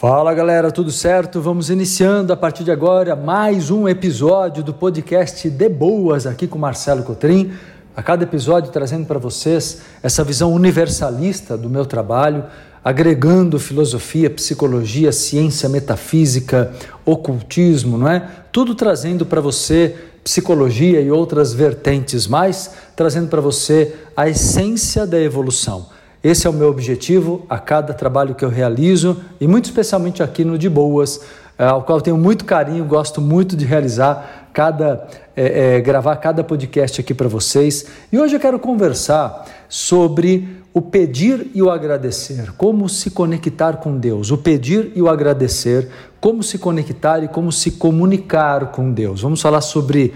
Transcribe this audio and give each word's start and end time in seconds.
Fala 0.00 0.32
galera, 0.32 0.72
tudo 0.72 0.90
certo? 0.90 1.42
Vamos 1.42 1.68
iniciando 1.68 2.32
a 2.32 2.36
partir 2.36 2.64
de 2.64 2.70
agora 2.70 3.14
mais 3.14 3.70
um 3.70 3.86
episódio 3.86 4.64
do 4.64 4.72
podcast 4.72 5.50
De 5.50 5.68
Boas 5.68 6.26
aqui 6.26 6.46
com 6.46 6.58
Marcelo 6.58 7.02
Cotrim. 7.02 7.52
A 7.94 8.02
cada 8.02 8.24
episódio 8.24 8.72
trazendo 8.72 9.04
para 9.04 9.18
vocês 9.18 9.82
essa 10.02 10.24
visão 10.24 10.54
universalista 10.54 11.54
do 11.54 11.68
meu 11.68 11.84
trabalho, 11.84 12.44
agregando 12.82 13.58
filosofia, 13.58 14.30
psicologia, 14.30 15.12
ciência, 15.12 15.68
metafísica, 15.68 16.72
ocultismo, 17.04 17.98
não 17.98 18.08
é? 18.08 18.26
Tudo 18.50 18.74
trazendo 18.74 19.26
para 19.26 19.42
você 19.42 19.94
psicologia 20.24 21.02
e 21.02 21.10
outras 21.10 21.52
vertentes 21.52 22.26
mais, 22.26 22.70
trazendo 22.96 23.28
para 23.28 23.42
você 23.42 23.94
a 24.16 24.26
essência 24.30 25.06
da 25.06 25.20
evolução 25.20 25.99
esse 26.22 26.46
é 26.46 26.50
o 26.50 26.52
meu 26.52 26.68
objetivo 26.68 27.46
a 27.48 27.58
cada 27.58 27.94
trabalho 27.94 28.34
que 28.34 28.44
eu 28.44 28.50
realizo 28.50 29.22
e 29.40 29.48
muito 29.48 29.64
especialmente 29.66 30.22
aqui 30.22 30.44
no 30.44 30.58
De 30.58 30.68
Boas, 30.68 31.22
eh, 31.58 31.64
ao 31.64 31.82
qual 31.82 32.00
tenho 32.00 32.18
muito 32.18 32.44
carinho, 32.44 32.84
gosto 32.84 33.20
muito 33.20 33.56
de 33.56 33.64
realizar 33.64 34.48
cada 34.52 35.08
é, 35.42 35.76
é, 35.76 35.80
gravar 35.80 36.16
cada 36.16 36.44
podcast 36.44 37.00
aqui 37.00 37.14
para 37.14 37.26
vocês. 37.26 37.86
E 38.12 38.18
hoje 38.18 38.36
eu 38.36 38.40
quero 38.40 38.58
conversar 38.58 39.46
sobre 39.70 40.46
o 40.74 40.82
pedir 40.82 41.50
e 41.54 41.62
o 41.62 41.70
agradecer, 41.70 42.52
como 42.58 42.86
se 42.86 43.10
conectar 43.10 43.78
com 43.78 43.96
Deus, 43.96 44.30
o 44.30 44.36
pedir 44.36 44.92
e 44.94 45.00
o 45.00 45.08
agradecer, 45.08 45.88
como 46.20 46.42
se 46.42 46.58
conectar 46.58 47.24
e 47.24 47.28
como 47.28 47.50
se 47.50 47.70
comunicar 47.70 48.66
com 48.66 48.92
Deus. 48.92 49.22
Vamos 49.22 49.40
falar 49.40 49.62
sobre 49.62 50.12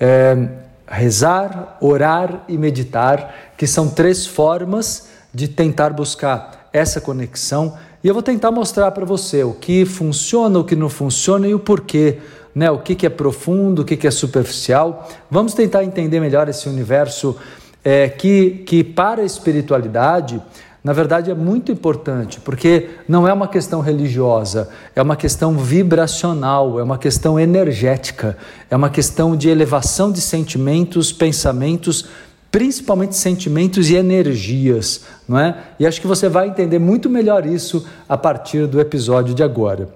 é, 0.00 0.48
rezar, 0.86 1.76
orar 1.78 2.44
e 2.48 2.56
meditar, 2.56 3.52
que 3.58 3.66
são 3.66 3.90
três 3.90 4.26
formas 4.26 5.11
de 5.32 5.48
tentar 5.48 5.90
buscar 5.90 6.68
essa 6.72 7.00
conexão 7.00 7.76
e 8.04 8.08
eu 8.08 8.14
vou 8.14 8.22
tentar 8.22 8.50
mostrar 8.50 8.90
para 8.90 9.04
você 9.04 9.44
o 9.44 9.52
que 9.52 9.84
funciona, 9.84 10.58
o 10.58 10.64
que 10.64 10.74
não 10.74 10.88
funciona 10.88 11.46
e 11.46 11.54
o 11.54 11.58
porquê, 11.60 12.18
né? 12.52 12.68
O 12.68 12.78
que, 12.78 12.96
que 12.96 13.06
é 13.06 13.08
profundo, 13.08 13.82
o 13.82 13.84
que, 13.84 13.96
que 13.96 14.08
é 14.08 14.10
superficial. 14.10 15.08
Vamos 15.30 15.54
tentar 15.54 15.84
entender 15.84 16.18
melhor 16.18 16.48
esse 16.48 16.68
universo 16.68 17.36
é, 17.84 18.08
que, 18.08 18.64
que 18.66 18.82
para 18.82 19.22
a 19.22 19.24
espiritualidade, 19.24 20.42
na 20.82 20.92
verdade, 20.92 21.30
é 21.30 21.34
muito 21.34 21.70
importante, 21.70 22.40
porque 22.40 22.90
não 23.06 23.26
é 23.28 23.32
uma 23.32 23.46
questão 23.46 23.80
religiosa, 23.80 24.68
é 24.96 25.00
uma 25.00 25.14
questão 25.14 25.56
vibracional, 25.56 26.80
é 26.80 26.82
uma 26.82 26.98
questão 26.98 27.38
energética, 27.38 28.36
é 28.68 28.74
uma 28.74 28.90
questão 28.90 29.36
de 29.36 29.48
elevação 29.48 30.10
de 30.10 30.20
sentimentos, 30.20 31.12
pensamentos 31.12 32.08
principalmente 32.52 33.16
sentimentos 33.16 33.88
e 33.88 33.96
energias, 33.96 35.06
não 35.26 35.38
é? 35.38 35.56
E 35.80 35.86
acho 35.86 35.98
que 35.98 36.06
você 36.06 36.28
vai 36.28 36.48
entender 36.48 36.78
muito 36.78 37.08
melhor 37.08 37.46
isso 37.46 37.86
a 38.06 38.16
partir 38.18 38.66
do 38.66 38.78
episódio 38.78 39.34
de 39.34 39.42
agora. 39.42 39.88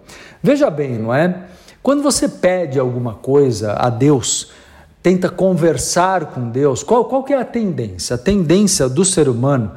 Veja 0.43 0.71
bem, 0.71 0.99
não 0.99 1.15
é? 1.15 1.43
Quando 1.83 2.03
você 2.03 2.27
pede 2.27 2.81
alguma 2.81 3.13
coisa 3.13 3.75
a 3.75 3.91
Deus, 3.91 4.51
tenta 5.03 5.29
conversar 5.29 6.33
com 6.33 6.49
Deus, 6.49 6.83
qual, 6.83 7.05
qual 7.05 7.23
que 7.23 7.35
é 7.35 7.39
a 7.39 7.45
tendência? 7.45 8.15
A 8.15 8.19
tendência 8.19 8.89
do 8.89 9.05
ser 9.05 9.29
humano, 9.29 9.73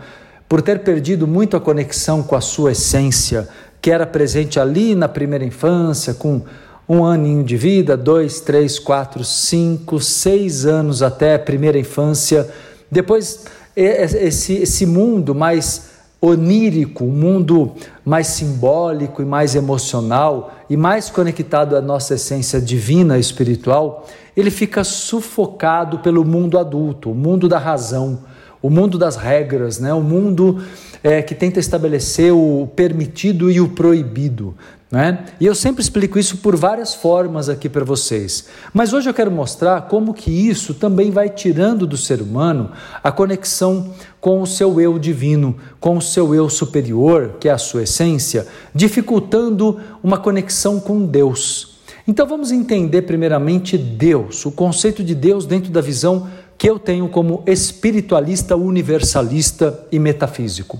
por 0.47 0.61
ter 0.61 0.79
perdido 0.79 1.27
muito 1.27 1.57
a 1.57 1.61
conexão 1.61 2.23
com 2.23 2.35
a 2.35 2.41
sua 2.41 2.71
essência, 2.71 3.49
que 3.81 3.91
era 3.91 4.07
presente 4.07 4.57
ali 4.57 4.95
na 4.95 5.09
primeira 5.09 5.43
infância, 5.43 6.13
com 6.13 6.43
um 6.87 7.05
aninho 7.05 7.43
de 7.43 7.55
vida, 7.57 7.95
dois, 7.95 8.39
três, 8.39 8.79
quatro, 8.79 9.23
cinco, 9.23 9.99
seis 9.99 10.65
anos 10.65 11.03
até 11.03 11.35
a 11.35 11.39
primeira 11.39 11.77
infância, 11.77 12.49
depois, 12.91 13.45
esse, 13.75 14.53
esse 14.53 14.85
mundo 14.85 15.35
mais 15.35 15.89
onírico, 16.21 17.05
um 17.05 17.11
mundo 17.11 17.71
mais 18.03 18.27
simbólico 18.27 19.21
e 19.21 19.25
mais 19.25 19.55
emocional 19.55 20.53
e 20.69 20.75
mais 20.75 21.09
conectado 21.09 21.75
à 21.77 21.81
nossa 21.81 22.15
essência 22.15 22.59
divina 22.59 23.17
espiritual, 23.17 24.05
ele 24.35 24.51
fica 24.51 24.83
sufocado 24.83 25.99
pelo 25.99 26.25
mundo 26.25 26.57
adulto, 26.57 27.11
o 27.11 27.15
mundo 27.15 27.47
da 27.47 27.57
razão, 27.57 28.19
o 28.61 28.69
mundo 28.69 28.97
das 28.97 29.15
regras, 29.15 29.79
né? 29.79 29.93
o 29.93 30.01
mundo 30.01 30.61
é, 31.01 31.21
que 31.21 31.33
tenta 31.33 31.59
estabelecer 31.59 32.33
o 32.33 32.67
permitido 32.75 33.49
e 33.49 33.61
o 33.61 33.69
proibido. 33.69 34.55
Né? 34.91 35.25
E 35.39 35.45
eu 35.45 35.53
sempre 35.53 35.83
explico 35.83 36.17
isso 36.17 36.37
por 36.37 36.55
várias 36.55 36.95
formas 36.95 37.47
aqui 37.47 37.69
para 37.69 37.85
vocês. 37.85 38.47
Mas 38.73 38.91
hoje 38.91 39.07
eu 39.07 39.13
quero 39.13 39.29
mostrar 39.29 39.81
como 39.81 40.15
que 40.15 40.31
isso 40.31 40.73
também 40.73 41.11
vai 41.11 41.29
tirando 41.29 41.85
do 41.85 41.95
ser 41.95 42.21
humano 42.21 42.71
a 43.03 43.11
conexão 43.11 43.93
com 44.19 44.41
o 44.41 44.47
seu 44.47 44.81
eu 44.81 44.97
divino, 44.97 45.55
com 45.79 45.97
o 45.97 46.01
seu 46.01 46.33
eu 46.33 46.49
superior, 46.49 47.35
que 47.39 47.47
é 47.47 47.51
a 47.51 47.57
sua 47.57 47.83
essência, 47.83 48.47
dificultando 48.73 49.79
uma 50.01 50.17
conexão 50.17 50.79
com 50.79 51.05
Deus. 51.05 51.77
Então 52.07 52.25
vamos 52.25 52.51
entender 52.51 53.03
primeiramente 53.03 53.77
Deus, 53.77 54.43
o 54.43 54.51
conceito 54.51 55.03
de 55.03 55.13
Deus 55.13 55.45
dentro 55.45 55.71
da 55.71 55.81
visão 55.81 56.27
que 56.57 56.67
eu 56.67 56.79
tenho 56.79 57.07
como 57.07 57.43
espiritualista, 57.45 58.55
universalista 58.55 59.85
e 59.91 59.99
metafísico. 59.99 60.79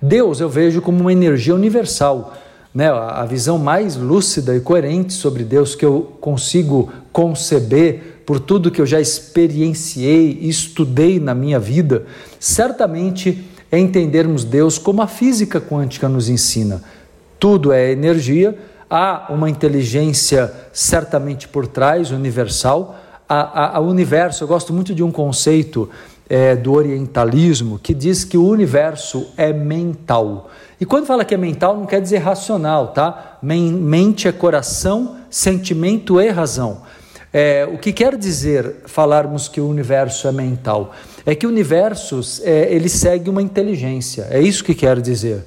Deus 0.00 0.40
eu 0.40 0.48
vejo 0.50 0.82
como 0.82 1.00
uma 1.00 1.12
energia 1.12 1.54
universal 1.54 2.34
né, 2.76 2.90
a 2.90 3.24
visão 3.24 3.56
mais 3.56 3.96
lúcida 3.96 4.54
e 4.54 4.60
coerente 4.60 5.14
sobre 5.14 5.44
Deus 5.44 5.74
que 5.74 5.82
eu 5.82 6.12
consigo 6.20 6.92
conceber 7.10 8.20
por 8.26 8.38
tudo 8.38 8.70
que 8.70 8.82
eu 8.82 8.84
já 8.84 9.00
experienciei 9.00 10.40
e 10.42 10.50
estudei 10.50 11.18
na 11.18 11.34
minha 11.34 11.58
vida, 11.58 12.04
certamente 12.38 13.42
é 13.72 13.78
entendermos 13.78 14.44
Deus 14.44 14.76
como 14.76 15.00
a 15.00 15.06
física 15.06 15.58
quântica 15.58 16.06
nos 16.06 16.28
ensina. 16.28 16.82
Tudo 17.38 17.72
é 17.72 17.92
energia, 17.92 18.54
há 18.90 19.28
uma 19.30 19.48
inteligência 19.48 20.52
certamente 20.70 21.48
por 21.48 21.66
trás, 21.66 22.10
universal. 22.10 22.94
A, 23.26 23.36
a, 23.38 23.76
a 23.78 23.80
universo, 23.80 24.44
eu 24.44 24.48
gosto 24.48 24.74
muito 24.74 24.94
de 24.94 25.02
um 25.02 25.10
conceito 25.10 25.88
é, 26.28 26.56
do 26.56 26.72
orientalismo 26.72 27.78
que 27.78 27.94
diz 27.94 28.24
que 28.24 28.36
o 28.36 28.46
universo 28.46 29.28
é 29.36 29.52
mental. 29.52 30.50
E 30.80 30.84
quando 30.84 31.06
fala 31.06 31.24
que 31.24 31.34
é 31.34 31.38
mental, 31.38 31.76
não 31.76 31.86
quer 31.86 32.00
dizer 32.00 32.18
racional, 32.18 32.88
tá? 32.88 33.38
Mente 33.42 34.28
é 34.28 34.32
coração, 34.32 35.16
sentimento 35.30 36.20
e 36.20 36.28
razão. 36.28 36.82
É, 37.32 37.68
o 37.70 37.78
que 37.78 37.92
quer 37.92 38.16
dizer 38.16 38.76
falarmos 38.86 39.48
que 39.48 39.60
o 39.60 39.68
universo 39.68 40.26
é 40.26 40.32
mental? 40.32 40.94
É 41.24 41.34
que 41.34 41.46
o 41.46 41.50
universo 41.50 42.20
é, 42.42 42.72
ele 42.74 42.88
segue 42.88 43.28
uma 43.28 43.42
inteligência, 43.42 44.26
é 44.30 44.40
isso 44.40 44.64
que 44.64 44.74
quer 44.74 45.00
dizer. 45.00 45.44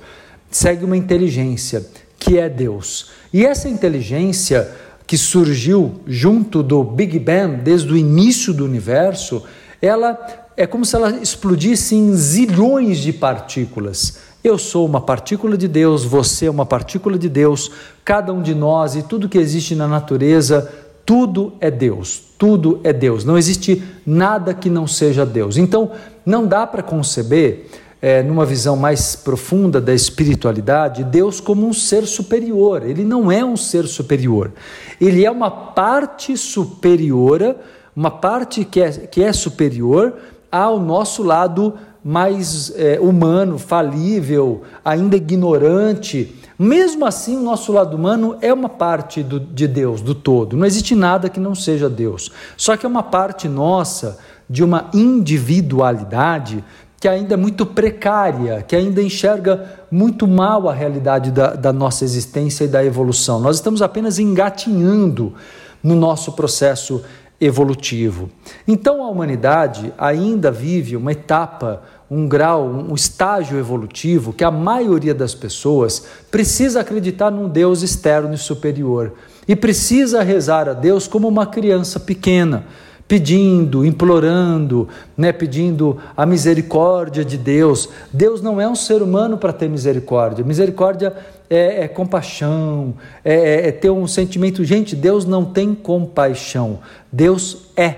Segue 0.52 0.84
uma 0.84 0.98
inteligência 0.98 1.86
que 2.18 2.38
é 2.38 2.50
Deus. 2.50 3.12
E 3.32 3.46
essa 3.46 3.70
inteligência 3.70 4.70
que 5.06 5.18
surgiu 5.18 6.02
junto 6.06 6.62
do 6.62 6.84
Big 6.84 7.18
Bang, 7.18 7.58
desde 7.58 7.92
o 7.92 7.98
início 7.98 8.54
do 8.54 8.66
universo, 8.66 9.44
ela 9.82 10.14
é 10.60 10.68
como 10.68 10.84
se 10.84 10.94
ela 10.94 11.12
explodisse 11.22 11.96
em 11.96 12.14
zilhões 12.14 12.98
de 12.98 13.14
partículas. 13.14 14.20
Eu 14.44 14.58
sou 14.58 14.86
uma 14.86 15.00
partícula 15.00 15.58
de 15.58 15.70
Deus, 15.70 16.04
você 16.04 16.48
é 16.48 16.52
uma 16.52 16.66
partícula 16.66 17.18
de 17.18 17.30
Deus, 17.30 17.72
cada 18.04 18.34
um 18.34 18.42
de 18.42 18.54
nós 18.54 18.94
e 18.94 19.02
tudo 19.02 19.30
que 19.30 19.38
existe 19.38 19.74
na 19.74 19.88
natureza, 19.88 20.70
tudo 21.06 21.54
é 21.62 21.72
Deus, 21.72 22.22
tudo 22.38 22.82
é 22.84 22.92
Deus. 22.92 23.24
Não 23.24 23.38
existe 23.38 23.82
nada 24.06 24.54
que 24.54 24.70
não 24.70 24.86
seja 24.86 25.26
Deus. 25.26 25.56
Então, 25.56 25.92
não 26.26 26.46
dá 26.46 26.68
para 26.68 26.84
conceber, 26.84 27.68
é, 28.02 28.22
numa 28.22 28.46
visão 28.46 28.76
mais 28.76 29.16
profunda 29.16 29.80
da 29.80 29.94
espiritualidade, 29.94 31.06
Deus 31.06 31.40
como 31.40 31.66
um 31.66 31.72
ser 31.72 32.06
superior. 32.06 32.84
Ele 32.84 33.06
não 33.06 33.32
é 33.32 33.46
um 33.46 33.56
ser 33.56 33.88
superior. 33.88 34.52
Ele 35.00 35.24
é 35.24 35.32
uma 35.32 35.50
parte 35.50 36.36
superiora, 36.36 37.56
uma 37.96 38.12
parte 38.12 38.66
que 38.66 38.82
é, 38.82 38.92
que 38.92 39.24
é 39.24 39.32
superior 39.32 40.16
ao 40.52 40.80
nosso 40.80 41.24
lado 41.24 41.76
mais 42.04 42.74
é, 42.76 43.00
humano, 43.00 43.60
falível, 43.60 44.64
ainda 44.84 45.18
ignorante. 45.18 46.36
Mesmo 46.58 47.06
assim, 47.06 47.38
o 47.38 47.42
nosso 47.42 47.72
lado 47.72 47.96
humano 47.96 48.38
é 48.42 48.54
uma 48.54 48.70
parte 48.70 49.22
do, 49.22 49.40
de 49.40 49.68
Deus, 49.68 50.02
do 50.02 50.16
todo. 50.16 50.56
Não 50.56 50.66
existe 50.66 50.96
nada 50.96 51.30
que 51.30 51.40
não 51.40 51.54
seja 51.54 51.90
Deus. 51.90 52.32
Só 52.56 52.76
que 52.78 52.86
é 52.86 52.90
uma 52.90 53.04
parte 53.04 53.48
nossa 53.48 54.18
de 54.50 54.64
uma 54.64 54.90
individualidade 54.94 56.64
que 57.00 57.08
ainda 57.08 57.36
é 57.36 57.38
muito 57.38 57.66
precária, 57.66 58.62
que 58.62 58.76
ainda 58.76 59.02
enxerga 59.02 59.86
muito 59.90 60.28
mal 60.28 60.68
a 60.68 60.74
realidade 60.74 61.32
da, 61.32 61.54
da 61.54 61.72
nossa 61.72 62.04
existência 62.04 62.66
e 62.66 62.68
da 62.68 62.84
evolução. 62.84 63.40
Nós 63.40 63.56
estamos 63.56 63.82
apenas 63.82 64.20
engatinhando 64.20 65.34
no 65.82 65.96
nosso 65.96 66.34
processo 66.34 67.02
evolutivo. 67.40 68.30
Então 68.68 69.04
a 69.04 69.10
humanidade 69.10 69.94
ainda 69.98 70.52
vive 70.52 70.96
uma 70.96 71.12
etapa, 71.12 71.84
um 72.10 72.28
grau, 72.28 72.66
um 72.66 72.94
estágio 72.94 73.58
evolutivo 73.58 74.34
que 74.34 74.44
a 74.44 74.52
maioria 74.52 75.14
das 75.14 75.34
pessoas 75.34 76.06
precisa 76.30 76.82
acreditar 76.82 77.32
num 77.32 77.48
Deus 77.48 77.82
externo 77.82 78.34
e 78.34 78.38
superior 78.38 79.14
e 79.48 79.56
precisa 79.56 80.22
rezar 80.22 80.68
a 80.68 80.74
Deus 80.74 81.08
como 81.08 81.28
uma 81.28 81.46
criança 81.46 82.00
pequena, 82.00 82.66
pedindo, 83.10 83.84
implorando, 83.84 84.88
né, 85.18 85.32
pedindo 85.32 85.98
a 86.16 86.28
misericórdia 86.28 87.26
de 87.26 87.40
Deus. 87.40 87.90
Deus 88.14 88.40
não 88.40 88.62
é 88.62 88.70
um 88.70 88.76
ser 88.76 89.02
humano 89.02 89.36
para 89.36 89.52
ter 89.52 89.68
misericórdia. 89.68 90.46
Misericórdia 90.46 91.16
é, 91.50 91.86
é 91.86 91.88
compaixão, 91.88 92.94
é, 93.26 93.34
é, 93.34 93.68
é 93.70 93.72
ter 93.72 93.90
um 93.90 94.06
sentimento. 94.06 94.64
Gente, 94.64 94.96
Deus 94.96 95.26
não 95.26 95.44
tem 95.44 95.74
compaixão. 95.74 96.82
Deus 97.12 97.72
é. 97.76 97.96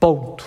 Ponto. 0.00 0.46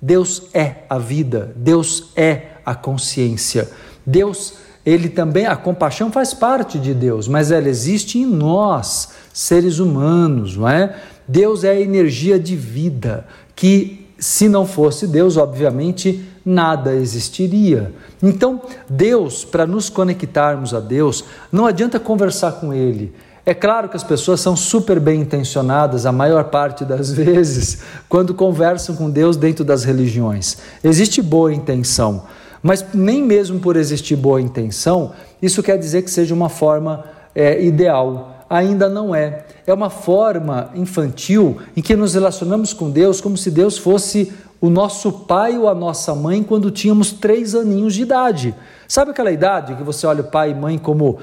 Deus 0.00 0.44
é 0.54 0.76
a 0.88 0.96
vida. 0.96 1.52
Deus 1.54 2.12
é 2.16 2.52
a 2.64 2.74
consciência. 2.74 3.68
Deus, 4.06 4.54
ele 4.84 5.10
também, 5.10 5.44
a 5.44 5.56
compaixão 5.56 6.10
faz 6.10 6.32
parte 6.32 6.78
de 6.78 6.94
Deus, 6.94 7.28
mas 7.28 7.50
ela 7.50 7.68
existe 7.68 8.18
em 8.18 8.24
nós, 8.24 9.10
seres 9.30 9.78
humanos, 9.78 10.56
não 10.56 10.66
é? 10.66 10.96
Deus 11.30 11.62
é 11.62 11.70
a 11.70 11.80
energia 11.80 12.40
de 12.40 12.56
vida, 12.56 13.24
que 13.54 14.08
se 14.18 14.48
não 14.48 14.66
fosse 14.66 15.06
Deus, 15.06 15.36
obviamente, 15.36 16.24
nada 16.44 16.92
existiria. 16.92 17.92
Então, 18.20 18.60
Deus, 18.88 19.44
para 19.44 19.64
nos 19.64 19.88
conectarmos 19.88 20.74
a 20.74 20.80
Deus, 20.80 21.24
não 21.52 21.66
adianta 21.66 22.00
conversar 22.00 22.52
com 22.52 22.74
Ele. 22.74 23.14
É 23.46 23.54
claro 23.54 23.88
que 23.88 23.96
as 23.96 24.02
pessoas 24.02 24.40
são 24.40 24.56
super 24.56 24.98
bem 24.98 25.20
intencionadas, 25.20 26.04
a 26.04 26.10
maior 26.10 26.44
parte 26.44 26.84
das 26.84 27.10
vezes, 27.14 27.78
quando 28.08 28.34
conversam 28.34 28.96
com 28.96 29.08
Deus 29.08 29.36
dentro 29.36 29.64
das 29.64 29.84
religiões. 29.84 30.58
Existe 30.82 31.22
boa 31.22 31.54
intenção, 31.54 32.24
mas 32.60 32.84
nem 32.92 33.22
mesmo 33.22 33.60
por 33.60 33.76
existir 33.76 34.16
boa 34.16 34.40
intenção, 34.40 35.12
isso 35.40 35.62
quer 35.62 35.78
dizer 35.78 36.02
que 36.02 36.10
seja 36.10 36.34
uma 36.34 36.48
forma 36.48 37.04
é, 37.36 37.62
ideal 37.62 38.39
ainda 38.50 38.88
não 38.88 39.14
é. 39.14 39.44
É 39.64 39.72
uma 39.72 39.88
forma 39.88 40.70
infantil 40.74 41.58
em 41.76 41.80
que 41.80 41.94
nos 41.94 42.14
relacionamos 42.14 42.72
com 42.72 42.90
Deus 42.90 43.20
como 43.20 43.36
se 43.36 43.48
Deus 43.48 43.78
fosse 43.78 44.32
o 44.60 44.68
nosso 44.68 45.12
pai 45.12 45.56
ou 45.56 45.68
a 45.68 45.74
nossa 45.74 46.14
mãe 46.16 46.42
quando 46.42 46.68
tínhamos 46.70 47.12
três 47.12 47.54
aninhos 47.54 47.94
de 47.94 48.02
idade. 48.02 48.52
Sabe 48.88 49.12
aquela 49.12 49.30
idade 49.30 49.76
que 49.76 49.84
você 49.84 50.04
olha 50.04 50.22
o 50.22 50.24
pai 50.24 50.50
e 50.50 50.54
mãe 50.54 50.76
como 50.76 51.18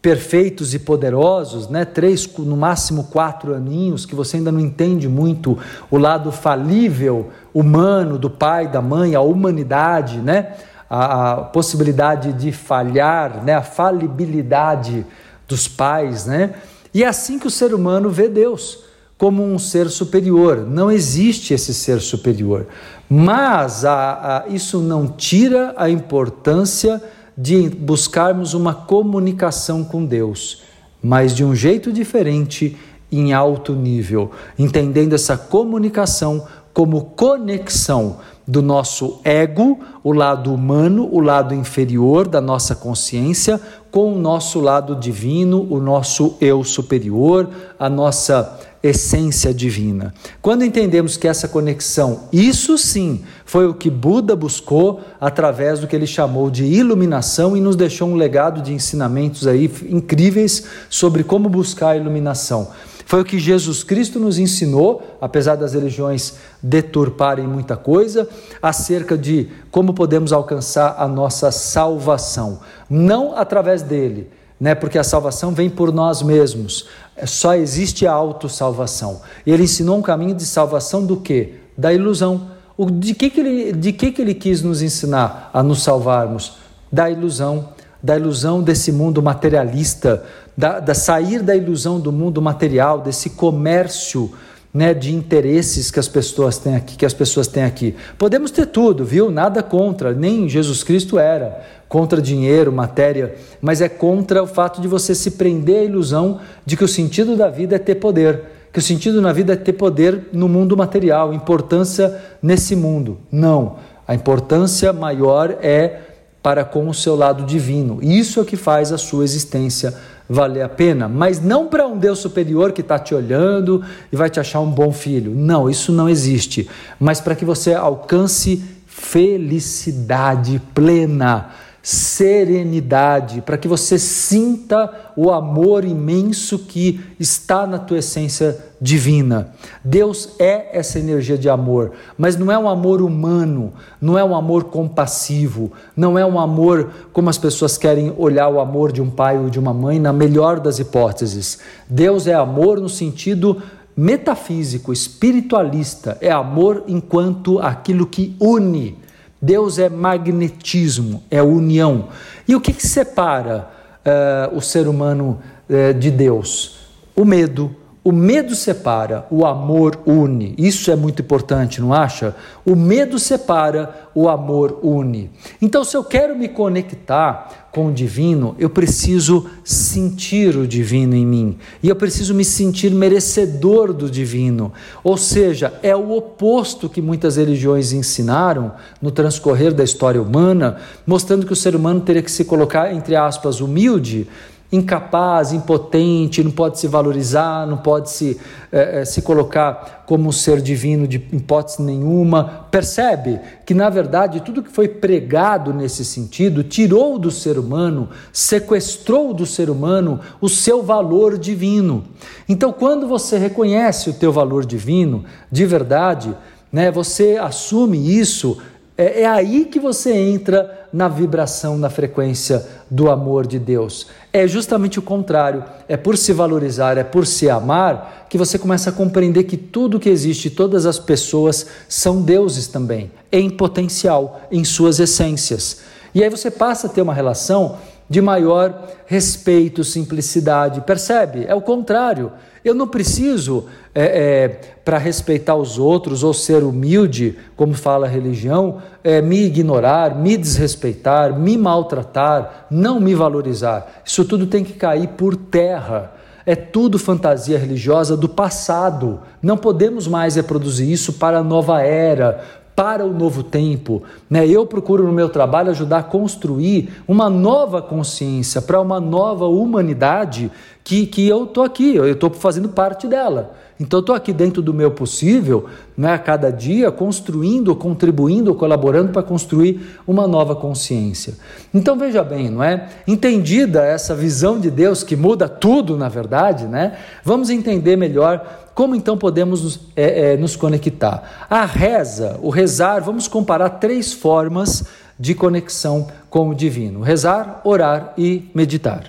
perfeitos 0.00 0.72
e 0.72 0.78
poderosos, 0.78 1.68
né? 1.68 1.84
Três, 1.84 2.26
no 2.38 2.56
máximo 2.56 3.04
quatro 3.04 3.54
aninhos, 3.54 4.06
que 4.06 4.14
você 4.14 4.38
ainda 4.38 4.50
não 4.50 4.58
entende 4.58 5.06
muito 5.06 5.58
o 5.90 5.98
lado 5.98 6.32
falível 6.32 7.28
humano 7.52 8.18
do 8.18 8.30
pai, 8.30 8.66
da 8.66 8.80
mãe, 8.80 9.14
a 9.14 9.20
humanidade, 9.20 10.18
né? 10.18 10.54
A, 10.88 11.32
a 11.32 11.36
possibilidade 11.42 12.32
de 12.32 12.50
falhar, 12.50 13.44
né? 13.44 13.54
A 13.54 13.62
falibilidade 13.62 15.04
dos 15.50 15.66
pais, 15.66 16.26
né? 16.26 16.54
E 16.94 17.02
é 17.02 17.08
assim 17.08 17.38
que 17.38 17.46
o 17.46 17.50
ser 17.50 17.74
humano 17.74 18.08
vê 18.08 18.28
Deus, 18.28 18.84
como 19.18 19.42
um 19.42 19.58
ser 19.58 19.90
superior. 19.90 20.64
Não 20.66 20.90
existe 20.90 21.52
esse 21.52 21.74
ser 21.74 22.00
superior. 22.00 22.68
Mas 23.08 23.84
a, 23.84 24.44
a, 24.44 24.48
isso 24.48 24.78
não 24.78 25.08
tira 25.08 25.74
a 25.76 25.90
importância 25.90 27.02
de 27.36 27.68
buscarmos 27.68 28.54
uma 28.54 28.72
comunicação 28.74 29.82
com 29.82 30.04
Deus, 30.04 30.62
mas 31.02 31.34
de 31.34 31.44
um 31.44 31.54
jeito 31.54 31.92
diferente, 31.92 32.76
em 33.10 33.32
alto 33.32 33.72
nível, 33.72 34.30
entendendo 34.56 35.14
essa 35.14 35.36
comunicação 35.36 36.46
como 36.72 37.06
conexão 37.06 38.18
do 38.50 38.60
nosso 38.60 39.20
ego, 39.22 39.78
o 40.02 40.12
lado 40.12 40.52
humano, 40.52 41.08
o 41.12 41.20
lado 41.20 41.54
inferior 41.54 42.26
da 42.26 42.40
nossa 42.40 42.74
consciência, 42.74 43.60
com 43.92 44.12
o 44.12 44.18
nosso 44.18 44.58
lado 44.58 44.96
divino, 44.96 45.68
o 45.70 45.78
nosso 45.78 46.36
eu 46.40 46.64
superior, 46.64 47.48
a 47.78 47.88
nossa 47.88 48.58
essência 48.82 49.54
divina. 49.54 50.12
Quando 50.42 50.64
entendemos 50.64 51.16
que 51.16 51.28
essa 51.28 51.46
conexão, 51.46 52.22
isso 52.32 52.76
sim, 52.76 53.20
foi 53.44 53.68
o 53.68 53.74
que 53.74 53.88
Buda 53.88 54.34
buscou 54.34 55.00
através 55.20 55.78
do 55.78 55.86
que 55.86 55.94
ele 55.94 56.06
chamou 56.06 56.50
de 56.50 56.64
iluminação 56.64 57.56
e 57.56 57.60
nos 57.60 57.76
deixou 57.76 58.08
um 58.08 58.16
legado 58.16 58.60
de 58.60 58.72
ensinamentos 58.72 59.46
aí 59.46 59.70
incríveis 59.88 60.64
sobre 60.88 61.22
como 61.22 61.48
buscar 61.48 61.90
a 61.90 61.96
iluminação. 61.96 62.68
Foi 63.10 63.22
o 63.22 63.24
que 63.24 63.40
Jesus 63.40 63.82
Cristo 63.82 64.20
nos 64.20 64.38
ensinou, 64.38 65.02
apesar 65.20 65.56
das 65.56 65.74
religiões 65.74 66.34
deturparem 66.62 67.44
muita 67.44 67.76
coisa, 67.76 68.28
acerca 68.62 69.18
de 69.18 69.48
como 69.68 69.92
podemos 69.92 70.32
alcançar 70.32 70.94
a 70.96 71.08
nossa 71.08 71.50
salvação. 71.50 72.60
Não 72.88 73.36
através 73.36 73.82
dele, 73.82 74.30
né? 74.60 74.76
porque 74.76 74.96
a 74.96 75.02
salvação 75.02 75.50
vem 75.50 75.68
por 75.68 75.92
nós 75.92 76.22
mesmos. 76.22 76.86
Só 77.26 77.56
existe 77.56 78.06
a 78.06 78.12
autossalvação. 78.12 79.22
Ele 79.44 79.64
ensinou 79.64 79.98
um 79.98 80.02
caminho 80.02 80.36
de 80.36 80.46
salvação 80.46 81.04
do 81.04 81.16
quê? 81.16 81.54
Da 81.76 81.92
ilusão. 81.92 82.52
O, 82.76 82.88
de 82.88 83.12
que, 83.12 83.28
que, 83.28 83.40
ele, 83.40 83.72
de 83.72 83.92
que, 83.92 84.12
que 84.12 84.22
ele 84.22 84.34
quis 84.34 84.62
nos 84.62 84.82
ensinar 84.82 85.50
a 85.52 85.64
nos 85.64 85.82
salvarmos? 85.82 86.58
Da 86.92 87.10
ilusão 87.10 87.70
da 88.02 88.16
ilusão 88.16 88.62
desse 88.62 88.90
mundo 88.90 89.22
materialista, 89.22 90.24
da, 90.60 90.78
da 90.78 90.94
sair 90.94 91.42
da 91.42 91.56
ilusão 91.56 91.98
do 91.98 92.12
mundo 92.12 92.42
material, 92.42 93.00
desse 93.00 93.30
comércio 93.30 94.30
né, 94.74 94.92
de 94.92 95.14
interesses 95.14 95.90
que 95.90 95.98
as 95.98 96.06
pessoas 96.06 96.58
têm 96.58 96.76
aqui, 96.76 96.98
que 96.98 97.06
as 97.06 97.14
pessoas 97.14 97.46
têm 97.48 97.64
aqui. 97.64 97.96
Podemos 98.18 98.50
ter 98.50 98.66
tudo, 98.66 99.02
viu? 99.02 99.30
Nada 99.30 99.62
contra, 99.62 100.12
nem 100.12 100.50
Jesus 100.50 100.84
Cristo 100.84 101.18
era 101.18 101.64
contra 101.88 102.20
dinheiro, 102.20 102.70
matéria, 102.70 103.34
mas 103.60 103.80
é 103.80 103.88
contra 103.88 104.42
o 104.42 104.46
fato 104.46 104.82
de 104.82 104.86
você 104.86 105.14
se 105.14 105.32
prender 105.32 105.78
à 105.78 105.84
ilusão 105.84 106.40
de 106.64 106.76
que 106.76 106.84
o 106.84 106.88
sentido 106.88 107.36
da 107.36 107.48
vida 107.48 107.76
é 107.76 107.78
ter 107.78 107.94
poder, 107.94 108.42
que 108.70 108.78
o 108.78 108.82
sentido 108.82 109.22
na 109.22 109.32
vida 109.32 109.54
é 109.54 109.56
ter 109.56 109.72
poder 109.72 110.28
no 110.30 110.46
mundo 110.46 110.76
material, 110.76 111.32
importância 111.32 112.20
nesse 112.42 112.76
mundo. 112.76 113.18
Não. 113.32 113.76
A 114.06 114.14
importância 114.14 114.92
maior 114.92 115.56
é 115.62 116.00
para 116.42 116.64
com 116.64 116.86
o 116.86 116.94
seu 116.94 117.16
lado 117.16 117.44
divino. 117.44 117.98
Isso 118.02 118.38
é 118.38 118.42
o 118.42 118.46
que 118.46 118.56
faz 118.56 118.92
a 118.92 118.98
sua 118.98 119.24
existência 119.24 119.94
valer 120.30 120.62
a 120.62 120.68
pena, 120.68 121.08
mas 121.08 121.40
não 121.40 121.66
para 121.66 121.88
um 121.88 121.98
Deus 121.98 122.20
superior 122.20 122.70
que 122.70 122.82
está 122.82 123.00
te 123.00 123.12
olhando 123.12 123.82
e 124.12 124.16
vai 124.16 124.30
te 124.30 124.38
achar 124.38 124.60
um 124.60 124.70
bom 124.70 124.92
filho. 124.92 125.34
Não, 125.34 125.68
isso 125.68 125.90
não 125.90 126.08
existe. 126.08 126.70
Mas 127.00 127.20
para 127.20 127.34
que 127.34 127.44
você 127.44 127.74
alcance 127.74 128.62
felicidade 128.86 130.62
plena 130.72 131.50
serenidade, 131.82 133.40
para 133.40 133.56
que 133.56 133.66
você 133.66 133.98
sinta 133.98 135.12
o 135.16 135.30
amor 135.30 135.84
imenso 135.84 136.58
que 136.58 137.00
está 137.18 137.66
na 137.66 137.78
tua 137.78 137.98
essência 137.98 138.58
divina. 138.78 139.54
Deus 139.82 140.34
é 140.38 140.78
essa 140.78 140.98
energia 140.98 141.38
de 141.38 141.48
amor, 141.48 141.92
mas 142.18 142.36
não 142.36 142.52
é 142.52 142.58
um 142.58 142.68
amor 142.68 143.00
humano, 143.00 143.72
não 144.00 144.18
é 144.18 144.24
um 144.24 144.34
amor 144.34 144.64
compassivo, 144.64 145.72
não 145.96 146.18
é 146.18 146.24
um 146.24 146.38
amor 146.38 146.90
como 147.12 147.30
as 147.30 147.38
pessoas 147.38 147.78
querem 147.78 148.12
olhar 148.16 148.48
o 148.48 148.60
amor 148.60 148.92
de 148.92 149.00
um 149.00 149.10
pai 149.10 149.38
ou 149.38 149.48
de 149.48 149.58
uma 149.58 149.72
mãe, 149.72 149.98
na 149.98 150.12
melhor 150.12 150.60
das 150.60 150.78
hipóteses. 150.78 151.60
Deus 151.88 152.26
é 152.26 152.34
amor 152.34 152.78
no 152.78 152.88
sentido 152.88 153.62
metafísico, 153.96 154.92
espiritualista, 154.92 156.16
é 156.20 156.30
amor 156.30 156.84
enquanto 156.86 157.58
aquilo 157.58 158.06
que 158.06 158.36
une 158.38 158.99
Deus 159.40 159.78
é 159.78 159.88
magnetismo, 159.88 161.22
é 161.30 161.42
união. 161.42 162.08
E 162.46 162.54
o 162.54 162.60
que, 162.60 162.72
que 162.72 162.86
separa 162.86 163.68
uh, 164.04 164.56
o 164.56 164.60
ser 164.60 164.86
humano 164.86 165.40
uh, 165.68 165.94
de 165.94 166.10
Deus? 166.10 166.78
O 167.16 167.24
medo, 167.24 167.74
o 168.02 168.12
medo 168.12 168.54
separa, 168.54 169.26
o 169.30 169.44
amor 169.46 170.00
une. 170.06 170.54
Isso 170.56 170.90
é 170.90 170.96
muito 170.96 171.20
importante, 171.20 171.80
não 171.80 171.92
acha? 171.92 172.34
O 172.64 172.74
medo 172.74 173.18
separa, 173.18 174.08
o 174.14 174.28
amor 174.28 174.80
une. 174.82 175.30
Então, 175.60 175.84
se 175.84 175.96
eu 175.96 176.02
quero 176.02 176.36
me 176.36 176.48
conectar 176.48 177.59
com 177.72 177.86
o 177.86 177.92
divino, 177.92 178.56
eu 178.58 178.68
preciso 178.68 179.46
sentir 179.62 180.56
o 180.56 180.66
divino 180.66 181.14
em 181.14 181.24
mim. 181.24 181.58
E 181.82 181.88
eu 181.88 181.94
preciso 181.94 182.34
me 182.34 182.44
sentir 182.44 182.90
merecedor 182.90 183.92
do 183.92 184.10
divino. 184.10 184.72
Ou 185.04 185.16
seja, 185.16 185.72
é 185.82 185.94
o 185.94 186.10
oposto 186.10 186.88
que 186.88 187.00
muitas 187.00 187.36
religiões 187.36 187.92
ensinaram 187.92 188.72
no 189.00 189.10
transcorrer 189.10 189.72
da 189.72 189.84
história 189.84 190.20
humana, 190.20 190.78
mostrando 191.06 191.46
que 191.46 191.52
o 191.52 191.56
ser 191.56 191.76
humano 191.76 192.00
teria 192.00 192.22
que 192.22 192.30
se 192.30 192.44
colocar, 192.44 192.92
entre 192.92 193.14
aspas, 193.14 193.60
humilde 193.60 194.26
incapaz, 194.72 195.52
impotente, 195.52 196.44
não 196.44 196.50
pode 196.50 196.78
se 196.78 196.86
valorizar, 196.86 197.66
não 197.66 197.78
pode 197.78 198.10
se, 198.10 198.40
é, 198.70 199.04
se 199.04 199.20
colocar 199.20 200.04
como 200.06 200.28
um 200.28 200.32
ser 200.32 200.60
divino 200.60 201.08
de 201.08 201.16
hipótese 201.16 201.82
nenhuma. 201.82 202.66
Percebe 202.70 203.40
que, 203.66 203.74
na 203.74 203.90
verdade, 203.90 204.40
tudo 204.40 204.62
que 204.62 204.70
foi 204.70 204.86
pregado 204.86 205.74
nesse 205.74 206.04
sentido 206.04 206.62
tirou 206.62 207.18
do 207.18 207.30
ser 207.30 207.58
humano, 207.58 208.08
sequestrou 208.32 209.34
do 209.34 209.44
ser 209.44 209.70
humano 209.70 210.20
o 210.40 210.48
seu 210.48 210.82
valor 210.82 211.36
divino. 211.36 212.04
Então, 212.48 212.72
quando 212.72 213.08
você 213.08 213.38
reconhece 213.38 214.10
o 214.10 214.14
teu 214.14 214.32
valor 214.32 214.64
divino, 214.64 215.24
de 215.50 215.66
verdade, 215.66 216.34
né, 216.72 216.90
você 216.92 217.36
assume 217.36 218.18
isso 218.18 218.58
É, 219.00 219.22
é 219.22 219.26
aí 219.26 219.64
que 219.64 219.80
você 219.80 220.12
entra 220.12 220.86
na 220.92 221.08
vibração, 221.08 221.78
na 221.78 221.88
frequência 221.88 222.66
do 222.90 223.10
amor 223.10 223.46
de 223.46 223.58
Deus. 223.58 224.08
É 224.30 224.46
justamente 224.46 224.98
o 224.98 225.02
contrário. 225.02 225.64
É 225.88 225.96
por 225.96 226.18
se 226.18 226.34
valorizar, 226.34 226.98
é 226.98 227.02
por 227.02 227.26
se 227.26 227.48
amar 227.48 228.26
que 228.28 228.36
você 228.36 228.58
começa 228.58 228.90
a 228.90 228.92
compreender 228.92 229.44
que 229.44 229.56
tudo 229.56 229.98
que 229.98 230.10
existe, 230.10 230.50
todas 230.50 230.84
as 230.84 230.98
pessoas 230.98 231.66
são 231.88 232.20
deuses 232.20 232.66
também, 232.66 233.10
em 233.32 233.48
potencial, 233.48 234.42
em 234.52 234.64
suas 234.64 235.00
essências. 235.00 235.80
E 236.14 236.22
aí 236.22 236.28
você 236.28 236.50
passa 236.50 236.86
a 236.86 236.90
ter 236.90 237.00
uma 237.00 237.14
relação 237.14 237.78
de 238.06 238.20
maior 238.20 238.86
respeito, 239.06 239.82
simplicidade. 239.82 240.82
Percebe? 240.82 241.46
É 241.48 241.54
o 241.54 241.62
contrário. 241.62 242.32
Eu 242.64 242.74
não 242.74 242.86
preciso, 242.86 243.64
é, 243.94 244.04
é, 244.04 244.48
para 244.84 244.98
respeitar 244.98 245.54
os 245.54 245.78
outros 245.78 246.22
ou 246.22 246.34
ser 246.34 246.62
humilde, 246.62 247.38
como 247.56 247.72
fala 247.72 248.06
a 248.06 248.10
religião, 248.10 248.82
é, 249.02 249.22
me 249.22 249.44
ignorar, 249.44 250.14
me 250.14 250.36
desrespeitar, 250.36 251.38
me 251.38 251.56
maltratar, 251.56 252.66
não 252.70 253.00
me 253.00 253.14
valorizar. 253.14 254.02
Isso 254.04 254.24
tudo 254.24 254.46
tem 254.46 254.62
que 254.62 254.74
cair 254.74 255.08
por 255.08 255.36
terra. 255.36 256.14
É 256.44 256.54
tudo 256.54 256.98
fantasia 256.98 257.58
religiosa 257.58 258.16
do 258.16 258.28
passado. 258.28 259.20
Não 259.42 259.56
podemos 259.56 260.06
mais 260.06 260.36
reproduzir 260.36 260.88
isso 260.90 261.14
para 261.14 261.38
a 261.38 261.44
nova 261.44 261.80
era, 261.82 262.42
para 262.74 263.04
o 263.04 263.12
novo 263.12 263.42
tempo. 263.42 264.02
Né? 264.28 264.46
Eu 264.46 264.66
procuro 264.66 265.06
no 265.06 265.12
meu 265.12 265.28
trabalho 265.28 265.70
ajudar 265.70 265.98
a 265.98 266.02
construir 266.02 266.90
uma 267.06 267.28
nova 267.28 267.82
consciência 267.82 268.62
para 268.62 268.80
uma 268.80 268.98
nova 268.98 269.46
humanidade 269.46 270.50
que, 270.90 271.06
que 271.06 271.28
eu 271.28 271.44
estou 271.44 271.62
aqui, 271.62 271.94
eu 271.94 272.10
estou 272.10 272.30
fazendo 272.30 272.68
parte 272.68 273.06
dela. 273.06 273.54
Então 273.78 274.00
estou 274.00 274.12
aqui 274.12 274.32
dentro 274.32 274.60
do 274.60 274.74
meu 274.74 274.90
possível, 274.90 275.66
né, 275.96 276.14
a 276.14 276.18
cada 276.18 276.50
dia, 276.50 276.90
construindo, 276.90 277.76
contribuindo, 277.76 278.52
colaborando 278.56 279.12
para 279.12 279.22
construir 279.22 279.80
uma 280.04 280.26
nova 280.26 280.56
consciência. 280.56 281.34
Então 281.72 281.96
veja 281.96 282.24
bem, 282.24 282.50
não 282.50 282.60
é? 282.60 282.88
Entendida 283.06 283.84
essa 283.84 284.16
visão 284.16 284.58
de 284.58 284.68
Deus 284.68 285.04
que 285.04 285.14
muda 285.14 285.48
tudo, 285.48 285.96
na 285.96 286.08
verdade, 286.08 286.66
né? 286.66 286.98
Vamos 287.22 287.50
entender 287.50 287.94
melhor 287.94 288.44
como 288.74 288.96
então 288.96 289.16
podemos 289.16 289.62
nos, 289.62 289.80
é, 289.94 290.32
é, 290.32 290.36
nos 290.36 290.56
conectar. 290.56 291.46
A 291.48 291.64
reza, 291.64 292.36
o 292.42 292.50
rezar, 292.50 293.00
vamos 293.00 293.28
comparar 293.28 293.70
três 293.78 294.12
formas 294.12 294.86
de 295.16 295.36
conexão 295.36 296.08
com 296.28 296.48
o 296.48 296.54
divino: 296.54 297.00
rezar, 297.00 297.60
orar 297.62 298.12
e 298.18 298.50
meditar. 298.52 299.04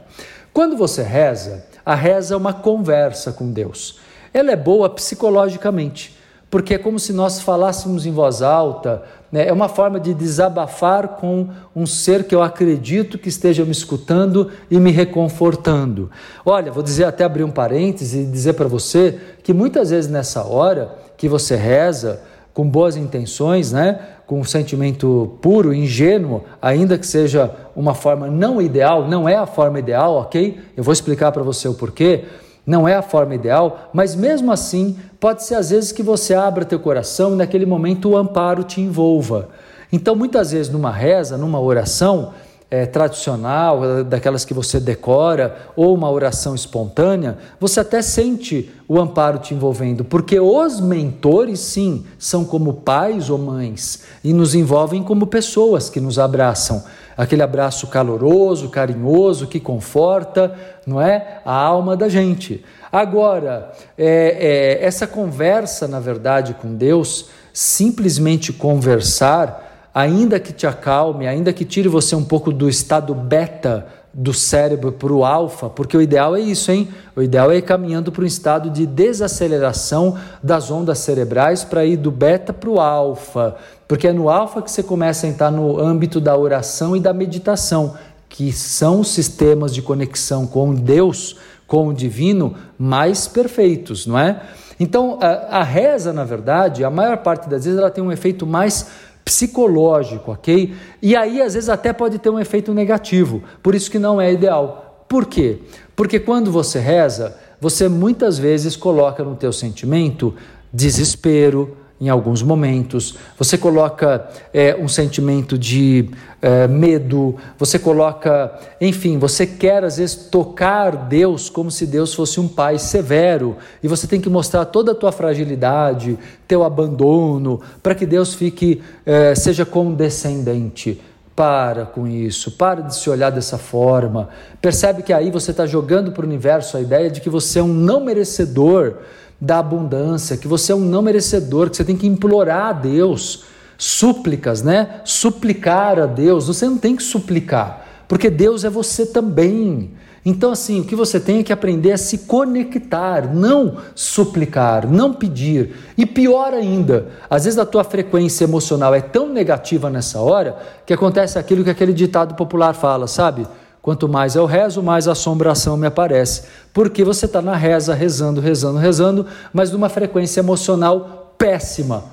Quando 0.53 0.75
você 0.75 1.01
reza, 1.01 1.70
a 1.85 1.95
reza 1.95 2.33
é 2.33 2.37
uma 2.37 2.53
conversa 2.53 3.31
com 3.31 3.51
Deus 3.51 3.99
ela 4.33 4.51
é 4.51 4.55
boa 4.55 4.89
psicologicamente, 4.89 6.17
porque 6.49 6.73
é 6.73 6.77
como 6.77 6.99
se 6.99 7.13
nós 7.13 7.41
falássemos 7.41 8.05
em 8.05 8.11
voz 8.11 8.41
alta, 8.41 9.03
né? 9.31 9.47
é 9.47 9.53
uma 9.53 9.69
forma 9.69 9.99
de 9.99 10.13
desabafar 10.13 11.09
com 11.09 11.49
um 11.75 11.85
ser 11.85 12.25
que 12.25 12.35
eu 12.35 12.41
acredito 12.41 13.17
que 13.17 13.29
esteja 13.29 13.63
me 13.63 13.71
escutando 13.71 14.49
e 14.69 14.79
me 14.79 14.91
reconfortando. 14.91 16.09
Olha, 16.45 16.71
vou 16.71 16.83
dizer 16.83 17.05
até 17.05 17.23
abrir 17.23 17.43
um 17.43 17.51
parêntese 17.51 18.19
e 18.19 18.25
dizer 18.25 18.53
para 18.53 18.67
você 18.67 19.17
que 19.43 19.53
muitas 19.53 19.89
vezes 19.89 20.09
nessa 20.09 20.43
hora 20.43 20.95
que 21.17 21.29
você 21.29 21.55
reza, 21.55 22.21
com 22.53 22.67
boas 22.67 22.97
intenções, 22.97 23.71
né? 23.71 23.99
Com 24.31 24.39
um 24.39 24.45
sentimento 24.45 25.37
puro, 25.41 25.73
ingênuo, 25.73 26.45
ainda 26.61 26.97
que 26.97 27.05
seja 27.05 27.53
uma 27.75 27.93
forma 27.93 28.27
não 28.27 28.61
ideal, 28.61 29.05
não 29.05 29.27
é 29.27 29.35
a 29.35 29.45
forma 29.45 29.77
ideal, 29.77 30.15
ok? 30.15 30.57
Eu 30.77 30.85
vou 30.85 30.93
explicar 30.93 31.33
para 31.33 31.43
você 31.43 31.67
o 31.67 31.73
porquê. 31.73 32.23
Não 32.65 32.87
é 32.87 32.95
a 32.95 33.01
forma 33.01 33.35
ideal, 33.35 33.89
mas 33.91 34.15
mesmo 34.15 34.49
assim, 34.49 34.95
pode 35.19 35.43
ser 35.43 35.55
às 35.55 35.71
vezes 35.71 35.91
que 35.91 36.01
você 36.01 36.33
abra 36.33 36.63
teu 36.63 36.79
coração 36.79 37.33
e 37.33 37.35
naquele 37.35 37.65
momento 37.65 38.07
o 38.07 38.15
amparo 38.15 38.63
te 38.63 38.79
envolva. 38.79 39.49
Então, 39.91 40.15
muitas 40.15 40.51
vezes 40.51 40.71
numa 40.71 40.93
reza, 40.93 41.37
numa 41.37 41.59
oração 41.59 42.31
é, 42.71 42.85
tradicional, 42.85 44.03
daquelas 44.05 44.45
que 44.45 44.53
você 44.53 44.79
decora, 44.79 45.57
ou 45.75 45.93
uma 45.93 46.09
oração 46.09 46.55
espontânea, 46.55 47.37
você 47.59 47.81
até 47.81 48.01
sente 48.01 48.71
o 48.87 48.99
amparo 48.99 49.39
te 49.39 49.53
envolvendo, 49.53 50.05
porque 50.05 50.39
os 50.39 50.79
mentores, 50.79 51.59
sim, 51.59 52.05
são 52.17 52.45
como 52.45 52.73
pais 52.73 53.29
ou 53.29 53.37
mães 53.37 54.03
e 54.23 54.33
nos 54.33 54.55
envolvem 54.55 55.03
como 55.03 55.27
pessoas 55.27 55.89
que 55.89 55.99
nos 55.99 56.17
abraçam 56.17 56.83
aquele 57.21 57.43
abraço 57.43 57.87
caloroso, 57.87 58.69
carinhoso, 58.69 59.45
que 59.45 59.59
conforta, 59.59 60.55
não 60.87 60.99
é? 60.99 61.39
A 61.45 61.53
alma 61.53 61.95
da 61.95 62.09
gente. 62.09 62.65
Agora, 62.91 63.71
é, 63.97 64.79
é, 64.79 64.85
essa 64.85 65.05
conversa, 65.05 65.87
na 65.87 65.99
verdade, 65.99 66.55
com 66.55 66.73
Deus, 66.73 67.27
simplesmente 67.53 68.51
conversar, 68.51 69.70
ainda 69.93 70.39
que 70.39 70.53
te 70.53 70.65
acalme, 70.65 71.27
ainda 71.27 71.51
que 71.51 71.65
tire 71.65 71.87
você 71.87 72.15
um 72.15 72.23
pouco 72.23 72.51
do 72.51 72.69
estado 72.69 73.13
beta 73.13 73.87
do 74.13 74.33
cérebro 74.33 74.91
para 74.91 75.13
o 75.13 75.23
alfa, 75.23 75.69
porque 75.69 75.95
o 75.95 76.01
ideal 76.01 76.35
é 76.35 76.41
isso, 76.41 76.69
hein? 76.71 76.89
O 77.15 77.21
ideal 77.21 77.49
é 77.49 77.57
ir 77.57 77.61
caminhando 77.61 78.11
para 78.11 78.23
um 78.23 78.27
estado 78.27 78.69
de 78.69 78.85
desaceleração 78.85 80.17
das 80.43 80.69
ondas 80.69 80.99
cerebrais 80.99 81.63
para 81.63 81.85
ir 81.85 81.95
do 81.95 82.11
beta 82.11 82.51
para 82.51 82.69
o 82.69 82.79
alfa, 82.79 83.55
porque 83.87 84.07
é 84.07 84.13
no 84.13 84.29
alfa 84.29 84.61
que 84.61 84.69
você 84.69 84.83
começa 84.83 85.25
a 85.25 85.29
entrar 85.29 85.49
no 85.49 85.79
âmbito 85.79 86.19
da 86.19 86.35
oração 86.35 86.95
e 86.95 86.99
da 86.99 87.13
meditação, 87.13 87.95
que 88.27 88.51
são 88.51 89.03
sistemas 89.03 89.73
de 89.73 89.81
conexão 89.81 90.45
com 90.45 90.73
Deus, 90.73 91.37
com 91.65 91.87
o 91.87 91.93
divino 91.93 92.55
mais 92.77 93.29
perfeitos, 93.29 94.05
não 94.05 94.19
é? 94.19 94.41
Então, 94.77 95.19
a, 95.21 95.59
a 95.59 95.63
reza, 95.63 96.11
na 96.11 96.23
verdade, 96.23 96.83
a 96.83 96.89
maior 96.89 97.17
parte 97.17 97.47
das 97.47 97.63
vezes 97.63 97.79
ela 97.79 97.91
tem 97.91 98.03
um 98.03 98.11
efeito 98.11 98.47
mais 98.47 98.87
psicológico, 99.23 100.31
ok? 100.31 100.73
E 101.01 101.15
aí, 101.15 101.41
às 101.41 101.53
vezes, 101.53 101.69
até 101.69 101.93
pode 101.93 102.19
ter 102.19 102.29
um 102.29 102.39
efeito 102.39 102.73
negativo, 102.73 103.43
por 103.61 103.75
isso 103.75 103.89
que 103.89 103.99
não 103.99 104.19
é 104.19 104.31
ideal. 104.31 105.05
Por 105.07 105.25
quê? 105.25 105.59
Porque 105.95 106.19
quando 106.19 106.51
você 106.51 106.79
reza, 106.79 107.37
você 107.59 107.87
muitas 107.87 108.39
vezes 108.39 108.75
coloca 108.75 109.23
no 109.23 109.35
teu 109.35 109.51
sentimento 109.53 110.33
desespero, 110.73 111.77
em 112.01 112.09
alguns 112.09 112.41
momentos, 112.41 113.13
você 113.37 113.59
coloca 113.59 114.27
é, 114.51 114.75
um 114.75 114.87
sentimento 114.87 115.55
de 115.55 116.09
é, 116.41 116.67
medo, 116.67 117.35
você 117.59 117.77
coloca, 117.77 118.51
enfim, 118.81 119.19
você 119.19 119.45
quer 119.45 119.83
às 119.83 119.97
vezes 119.97 120.15
tocar 120.15 120.95
Deus 121.07 121.47
como 121.47 121.69
se 121.69 121.85
Deus 121.85 122.11
fosse 122.15 122.39
um 122.39 122.47
pai 122.47 122.79
severo 122.79 123.55
e 123.83 123.87
você 123.87 124.07
tem 124.07 124.19
que 124.19 124.29
mostrar 124.29 124.65
toda 124.65 124.93
a 124.93 124.95
tua 124.95 125.11
fragilidade, 125.11 126.17
teu 126.47 126.63
abandono, 126.63 127.61
para 127.83 127.93
que 127.93 128.07
Deus 128.07 128.33
fique, 128.33 128.81
é, 129.05 129.35
seja 129.35 129.63
condescendente. 129.63 130.99
Para 131.35 131.85
com 131.85 132.07
isso, 132.07 132.51
para 132.51 132.81
de 132.81 132.95
se 132.95 133.09
olhar 133.09 133.29
dessa 133.29 133.57
forma. 133.57 134.29
Percebe 134.59 135.01
que 135.01 135.13
aí 135.13 135.31
você 135.31 135.51
está 135.51 135.65
jogando 135.65 136.11
para 136.11 136.23
o 136.23 136.27
universo 136.27 136.75
a 136.75 136.81
ideia 136.81 137.09
de 137.09 137.21
que 137.21 137.29
você 137.29 137.59
é 137.59 137.63
um 137.63 137.67
não 137.67 138.03
merecedor 138.03 138.97
da 139.41 139.57
abundância, 139.57 140.37
que 140.37 140.47
você 140.47 140.71
é 140.71 140.75
um 140.75 140.79
não 140.79 141.01
merecedor, 141.01 141.71
que 141.71 141.77
você 141.77 141.83
tem 141.83 141.97
que 141.97 142.05
implorar 142.05 142.67
a 142.67 142.73
Deus, 142.73 143.45
súplicas, 143.75 144.61
né? 144.61 145.01
Suplicar 145.03 145.99
a 145.99 146.05
Deus. 146.05 146.45
Você 146.45 146.67
não 146.67 146.77
tem 146.77 146.95
que 146.95 147.01
suplicar, 147.01 147.87
porque 148.07 148.29
Deus 148.29 148.63
é 148.63 148.69
você 148.69 149.03
também. 149.03 149.91
Então, 150.23 150.51
assim, 150.51 150.81
o 150.81 150.83
que 150.83 150.95
você 150.95 151.19
tem 151.19 151.39
é 151.39 151.43
que 151.43 151.51
aprender 151.51 151.91
a 151.91 151.97
se 151.97 152.19
conectar, 152.19 153.33
não 153.33 153.77
suplicar, 153.95 154.87
não 154.87 155.11
pedir. 155.11 155.75
E 155.97 156.05
pior 156.05 156.53
ainda, 156.53 157.07
às 157.27 157.45
vezes 157.45 157.57
a 157.57 157.65
tua 157.65 157.83
frequência 157.83 158.43
emocional 158.43 158.93
é 158.93 159.01
tão 159.01 159.27
negativa 159.27 159.89
nessa 159.89 160.19
hora 160.19 160.55
que 160.85 160.93
acontece 160.93 161.39
aquilo 161.39 161.63
que 161.63 161.71
aquele 161.71 161.91
ditado 161.91 162.35
popular 162.35 162.75
fala, 162.75 163.07
sabe? 163.07 163.47
Quanto 163.81 164.07
mais 164.07 164.35
eu 164.35 164.45
rezo, 164.45 164.83
mais 164.83 165.07
assombração 165.07 165.75
me 165.75 165.87
aparece. 165.87 166.43
Porque 166.71 167.03
você 167.03 167.25
está 167.25 167.41
na 167.41 167.55
reza, 167.55 167.95
rezando, 167.95 168.39
rezando, 168.39 168.77
rezando, 168.77 169.25
mas 169.51 169.71
numa 169.71 169.89
frequência 169.89 170.39
emocional 170.39 171.33
péssima. 171.37 172.03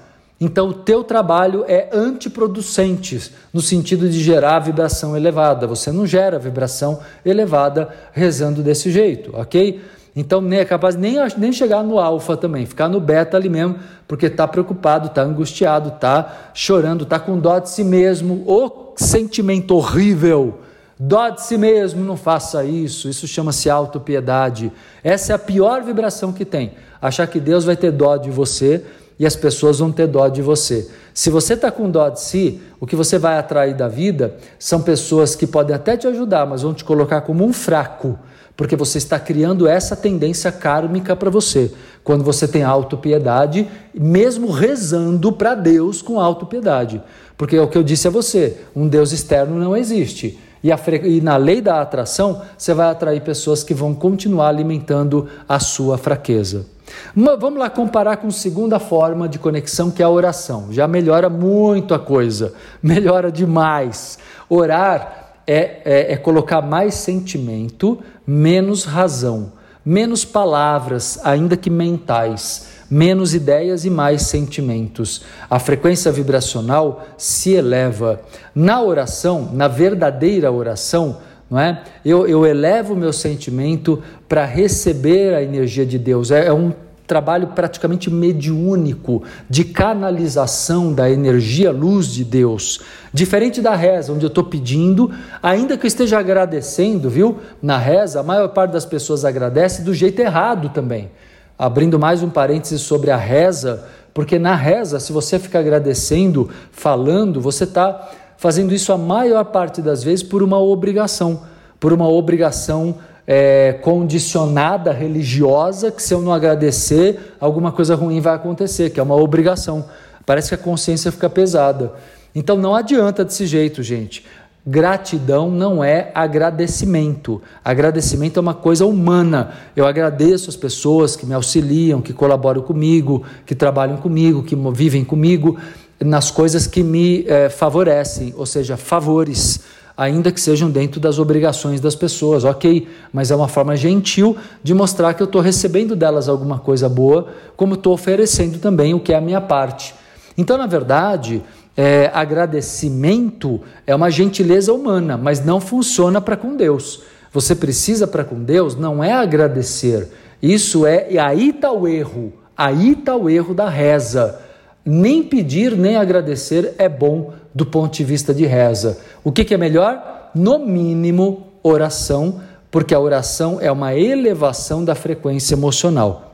Então, 0.41 0.69
o 0.69 0.73
teu 0.73 1.03
trabalho 1.03 1.65
é 1.67 1.91
antiproducente, 1.93 3.33
no 3.53 3.61
sentido 3.61 4.09
de 4.09 4.23
gerar 4.23 4.61
vibração 4.61 5.17
elevada. 5.17 5.67
Você 5.67 5.91
não 5.91 6.07
gera 6.07 6.39
vibração 6.39 7.01
elevada 7.25 7.89
rezando 8.13 8.63
desse 8.63 8.91
jeito, 8.91 9.33
ok? 9.35 9.81
Então, 10.15 10.41
nem 10.41 10.61
é 10.61 10.65
capaz 10.65 10.97
nem, 10.97 11.17
nem 11.37 11.53
chegar 11.53 11.83
no 11.83 11.99
alfa 11.99 12.37
também, 12.37 12.65
ficar 12.67 12.89
no 12.89 13.01
beta 13.01 13.37
ali 13.37 13.49
mesmo, 13.49 13.79
porque 14.07 14.27
está 14.27 14.49
preocupado, 14.49 15.09
está 15.09 15.23
angustiado, 15.23 15.91
está 15.91 16.51
chorando, 16.55 17.03
está 17.03 17.19
com 17.19 17.39
dó 17.39 17.59
de 17.59 17.69
si 17.69 17.85
mesmo. 17.85 18.45
O 18.47 18.95
sentimento 18.97 19.75
horrível 19.75 20.61
Dó 20.99 21.29
de 21.29 21.43
si 21.43 21.57
mesmo, 21.57 22.05
não 22.05 22.17
faça 22.17 22.65
isso. 22.65 23.09
Isso 23.09 23.29
chama-se 23.29 23.71
autopiedade. 23.71 24.73
Essa 25.05 25.33
é 25.33 25.37
a 25.37 25.39
pior 25.39 25.83
vibração 25.83 26.33
que 26.33 26.45
tem. 26.45 26.73
Achar 27.01 27.27
que 27.27 27.39
Deus 27.39 27.65
vai 27.65 27.77
ter 27.77 27.93
dó 27.93 28.17
de 28.17 28.31
você 28.31 28.85
e 29.19 29.27
as 29.27 29.37
pessoas 29.37 29.79
vão 29.79 29.93
ter 29.93 30.07
dó 30.07 30.29
de 30.29 30.43
você. 30.43 30.89
Se 31.13 31.31
você 31.31 31.55
está 31.55 31.71
com 31.71 31.91
dó 31.91 32.09
de 32.09 32.21
si, 32.21 32.61
o 32.81 32.87
que 32.87 32.97
você 32.97 33.19
vai 33.19 33.39
atrair 33.39 33.75
da 33.75 33.89
vida 33.89 34.37
são 34.59 34.81
pessoas 34.81 35.35
que 35.35 35.47
podem 35.47 35.75
até 35.75 35.97
te 35.97 36.07
ajudar, 36.07 36.47
mas 36.47 36.63
vão 36.63 36.75
te 36.75 36.85
colocar 36.85 37.21
como 37.23 37.45
um 37.45 37.53
fraco, 37.53 38.19
porque 38.57 38.77
você 38.77 38.99
está 38.99 39.19
criando 39.19 39.67
essa 39.67 39.97
tendência 39.97 40.51
kármica 40.53 41.17
para 41.17 41.31
você. 41.31 41.73
Quando 42.05 42.25
você 42.25 42.47
tem 42.47 42.63
autopiedade, 42.63 43.69
mesmo 43.93 44.51
rezando 44.51 45.33
para 45.33 45.55
Deus 45.55 46.01
com 46.01 46.21
autopiedade. 46.21 47.03
Porque 47.37 47.57
é 47.57 47.61
o 47.61 47.69
que 47.69 47.79
eu 47.79 47.83
disse 47.83 48.09
a 48.09 48.11
você: 48.11 48.57
um 48.75 48.89
Deus 48.89 49.13
externo 49.13 49.59
não 49.59 49.77
existe. 49.77 50.39
E, 50.63 50.73
a, 50.73 50.79
e, 51.05 51.21
na 51.21 51.37
lei 51.37 51.61
da 51.61 51.81
atração, 51.81 52.43
você 52.57 52.75
vai 52.75 52.89
atrair 52.91 53.21
pessoas 53.21 53.63
que 53.63 53.75
vão 53.75 53.95
continuar 53.95 54.49
alimentando 54.49 55.29
a 55.49 55.61
sua 55.61 55.97
fraqueza. 55.97 56.67
Uma, 57.15 57.37
vamos 57.37 57.59
lá 57.59 57.69
comparar 57.71 58.17
com 58.17 58.29
a 58.29 58.33
segunda 58.33 58.79
forma 58.79 59.29
de 59.29 59.39
conexão, 59.39 59.91
que 59.91 60.03
é 60.03 60.05
a 60.05 60.11
oração. 60.11 60.69
Já 60.71 60.89
melhora 60.89 61.29
muito 61.29 61.95
a 61.95 61.99
coisa, 61.99 62.53
melhora 62.83 63.31
demais. 63.31 64.19
Orar 64.49 65.35
é, 65.47 65.81
é, 65.85 66.13
é 66.13 66.17
colocar 66.17 66.63
mais 66.63 66.95
sentimento, 66.95 67.99
menos 68.27 68.85
razão, 68.85 69.53
menos 69.85 70.25
palavras, 70.25 71.19
ainda 71.25 71.57
que 71.57 71.71
mentais 71.71 72.78
menos 72.91 73.35
ideias 73.35 73.85
e 73.85 73.91
mais 73.91 74.23
sentimentos. 74.23 75.23
A 75.49 75.59
frequência 75.59 76.11
vibracional 76.11 77.07
se 77.17 77.53
eleva. 77.53 78.21
Na 78.55 78.83
oração, 78.83 79.51
na 79.53 79.69
verdadeira 79.69 80.51
oração, 80.51 81.19
não 81.51 81.59
é? 81.59 81.83
Eu, 82.05 82.27
eu 82.27 82.47
elevo 82.47 82.95
o 82.95 82.97
meu 82.97 83.13
sentimento 83.13 84.03
para 84.29 84.45
receber 84.45 85.35
a 85.35 85.43
energia 85.43 85.87
de 85.87 85.99
Deus. 85.99 86.31
É, 86.31 86.47
é 86.47 86.53
um 86.53 86.73
trabalho 87.07 87.49
praticamente 87.49 88.11
mediúnico 88.11 89.23
de 89.49 89.65
canalização 89.65 90.93
da 90.93 91.11
energia 91.11 91.71
luz 91.73 92.09
de 92.09 92.23
Deus. 92.23 92.81
Diferente 93.15 93.63
da 93.63 93.75
reza, 93.75 94.13
onde 94.13 94.27
eu 94.27 94.29
estou 94.29 94.45
pedindo, 94.45 95.11
ainda 95.43 95.79
que 95.79 95.87
eu 95.87 95.89
esteja 95.89 96.19
agradecendo, 96.19 97.09
viu? 97.09 97.39
Na 97.63 97.79
reza, 97.79 98.21
a 98.21 98.23
maior 98.23 98.49
parte 98.49 98.73
das 98.73 98.85
pessoas 98.85 99.25
agradece 99.25 99.81
do 99.81 99.95
jeito 99.95 100.21
errado 100.21 100.69
também 100.69 101.11
abrindo 101.59 101.99
mais 101.99 102.23
um 102.23 102.31
parêntese 102.31 102.79
sobre 102.79 103.11
a 103.11 103.17
reza, 103.17 103.85
porque 104.15 104.39
na 104.39 104.55
reza, 104.55 105.01
se 105.01 105.13
você 105.13 105.39
ficar 105.39 105.59
agradecendo, 105.59 106.49
falando, 106.71 107.41
você 107.41 107.65
está 107.65 108.11
fazendo 108.37 108.73
isso 108.73 108.93
a 108.93 108.99
maior 108.99 109.45
parte 109.47 109.83
das 109.83 110.03
vezes 110.03 110.23
por 110.23 110.43
uma 110.43 110.59
obrigação, 110.59 111.43
por 111.81 111.93
uma 111.93 112.09
obrigação 112.09 112.97
é, 113.27 113.75
condicionada 113.83 114.93
religiosa, 114.93 115.91
que 115.91 116.03
se 116.03 116.15
eu 116.15 116.23
não 116.23 116.33
agradecer, 116.33 117.35
alguma 117.41 117.73
coisa 117.73 117.95
ruim 117.95 118.21
vai 118.21 118.35
acontecer, 118.35 118.91
que 118.91 119.01
é 119.01 119.03
uma 119.03 119.17
obrigação. 119.17 119.85
Parece 120.25 120.49
que 120.49 120.55
a 120.55 120.59
consciência 120.59 121.11
fica 121.11 121.29
pesada. 121.29 121.93
Então 122.35 122.57
não 122.57 122.75
adianta 122.75 123.25
desse 123.25 123.47
jeito, 123.47 123.83
gente. 123.83 124.25
Gratidão 124.67 125.51
não 125.51 125.83
é 125.83 126.11
agradecimento. 126.15 127.41
Agradecimento 127.65 128.37
é 128.37 128.41
uma 128.41 128.55
coisa 128.55 128.85
humana. 128.85 129.53
Eu 129.75 129.87
agradeço 129.87 130.51
as 130.51 130.57
pessoas 130.57 131.17
que 131.17 131.25
me 131.25 131.35
auxiliam, 131.35 132.03
que 132.03 132.13
colaboram 132.13 132.61
comigo, 132.61 133.25
que 133.47 133.55
trabalham 133.55 133.97
comigo, 133.97 134.43
que 134.43 134.57
vivem 134.73 135.05
comigo 135.05 135.57
nas 136.01 136.31
coisas 136.31 136.67
que 136.67 136.83
me 136.83 137.25
eh, 137.27 137.49
favorecem, 137.49 138.33
ou 138.37 138.47
seja, 138.47 138.77
favores, 138.77 139.61
ainda 139.97 140.31
que 140.31 140.41
sejam 140.41 140.71
dentro 140.71 141.01
das 141.01 141.19
obrigações 141.19 141.81
das 141.81 141.97
pessoas, 141.97 142.45
ok? 142.45 142.87
Mas 143.13 143.33
é 143.33 143.37
uma 143.37 143.49
forma 143.49 143.77
gentil 143.77 144.37
de 144.63 144.73
mostrar 144.75 145.13
que 145.15 145.23
eu 145.23 145.27
estou 145.27 145.41
recebendo 145.41 145.97
delas 145.97 146.29
alguma 146.29 146.59
coisa 146.59 146.89
boa, 146.89 147.29
como 147.57 147.75
estou 147.75 147.95
oferecendo 147.95 148.59
também 148.59 148.95
o 148.95 149.01
que 149.01 149.13
é 149.13 149.17
a 149.17 149.21
minha 149.21 149.41
parte. 149.41 149.93
Então, 150.37 150.57
na 150.57 150.67
verdade, 150.67 151.43
é, 151.81 152.11
agradecimento 152.13 153.61
é 153.87 153.95
uma 153.95 154.11
gentileza 154.11 154.73
humana, 154.73 155.17
mas 155.17 155.45
não 155.45 155.61
funciona 155.61 156.21
para 156.21 156.37
com 156.37 156.57
Deus. 156.57 157.05
Você 157.33 157.55
precisa 157.55 158.05
para 158.05 158.25
com 158.25 158.43
Deus 158.43 158.75
não 158.75 159.03
é 159.03 159.13
agradecer. 159.13 160.09
Isso 160.43 160.85
é, 160.85 161.07
e 161.09 161.17
aí 161.21 161.51
está 161.51 161.71
o 161.71 161.87
erro. 161.87 162.33
Aí 162.57 162.95
está 162.95 163.15
o 163.15 163.31
erro 163.31 163.55
da 163.55 163.69
reza. 163.69 164.41
Nem 164.85 165.23
pedir 165.23 165.77
nem 165.77 165.97
agradecer 165.97 166.75
é 166.79 166.89
bom 166.89 167.33
do 167.55 167.65
ponto 167.65 167.95
de 167.95 168.03
vista 168.03 168.35
de 168.35 168.45
reza. 168.45 168.99
O 169.23 169.31
que, 169.31 169.45
que 169.45 169.55
é 169.55 169.57
melhor? 169.57 170.33
No 170.35 170.59
mínimo, 170.59 171.47
oração, 171.63 172.41
porque 172.73 172.93
a 172.93 172.99
oração 172.99 173.59
é 173.61 173.71
uma 173.71 173.95
elevação 173.95 174.85
da 174.85 174.97
frequência 174.97 175.55
emocional. 175.55 176.28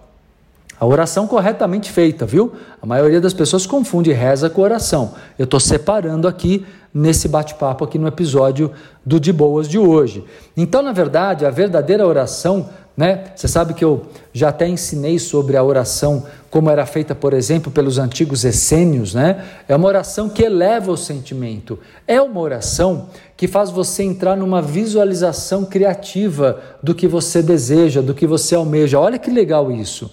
A 0.84 0.86
oração 0.86 1.26
corretamente 1.26 1.90
feita, 1.90 2.26
viu? 2.26 2.52
A 2.82 2.84
maioria 2.84 3.18
das 3.18 3.32
pessoas 3.32 3.64
confunde 3.64 4.12
reza 4.12 4.50
com 4.50 4.60
oração. 4.60 5.14
Eu 5.38 5.44
estou 5.44 5.58
separando 5.58 6.28
aqui 6.28 6.66
nesse 6.92 7.26
bate-papo 7.26 7.82
aqui 7.84 7.98
no 7.98 8.06
episódio 8.06 8.70
do 9.02 9.18
De 9.18 9.32
Boas 9.32 9.66
de 9.66 9.78
hoje. 9.78 10.22
Então, 10.54 10.82
na 10.82 10.92
verdade, 10.92 11.46
a 11.46 11.50
verdadeira 11.50 12.06
oração, 12.06 12.68
né? 12.94 13.24
Você 13.34 13.48
sabe 13.48 13.72
que 13.72 13.82
eu 13.82 14.02
já 14.30 14.50
até 14.50 14.68
ensinei 14.68 15.18
sobre 15.18 15.56
a 15.56 15.64
oração, 15.64 16.26
como 16.50 16.68
era 16.68 16.84
feita, 16.84 17.14
por 17.14 17.32
exemplo, 17.32 17.72
pelos 17.72 17.96
antigos 17.96 18.44
essênios, 18.44 19.14
né? 19.14 19.42
É 19.66 19.74
uma 19.74 19.88
oração 19.88 20.28
que 20.28 20.42
eleva 20.42 20.92
o 20.92 20.98
sentimento. 20.98 21.78
É 22.06 22.20
uma 22.20 22.40
oração 22.42 23.08
que 23.38 23.48
faz 23.48 23.70
você 23.70 24.02
entrar 24.02 24.36
numa 24.36 24.60
visualização 24.60 25.64
criativa 25.64 26.60
do 26.82 26.94
que 26.94 27.08
você 27.08 27.40
deseja, 27.42 28.02
do 28.02 28.12
que 28.12 28.26
você 28.26 28.54
almeja. 28.54 29.00
Olha 29.00 29.18
que 29.18 29.30
legal 29.30 29.72
isso. 29.72 30.10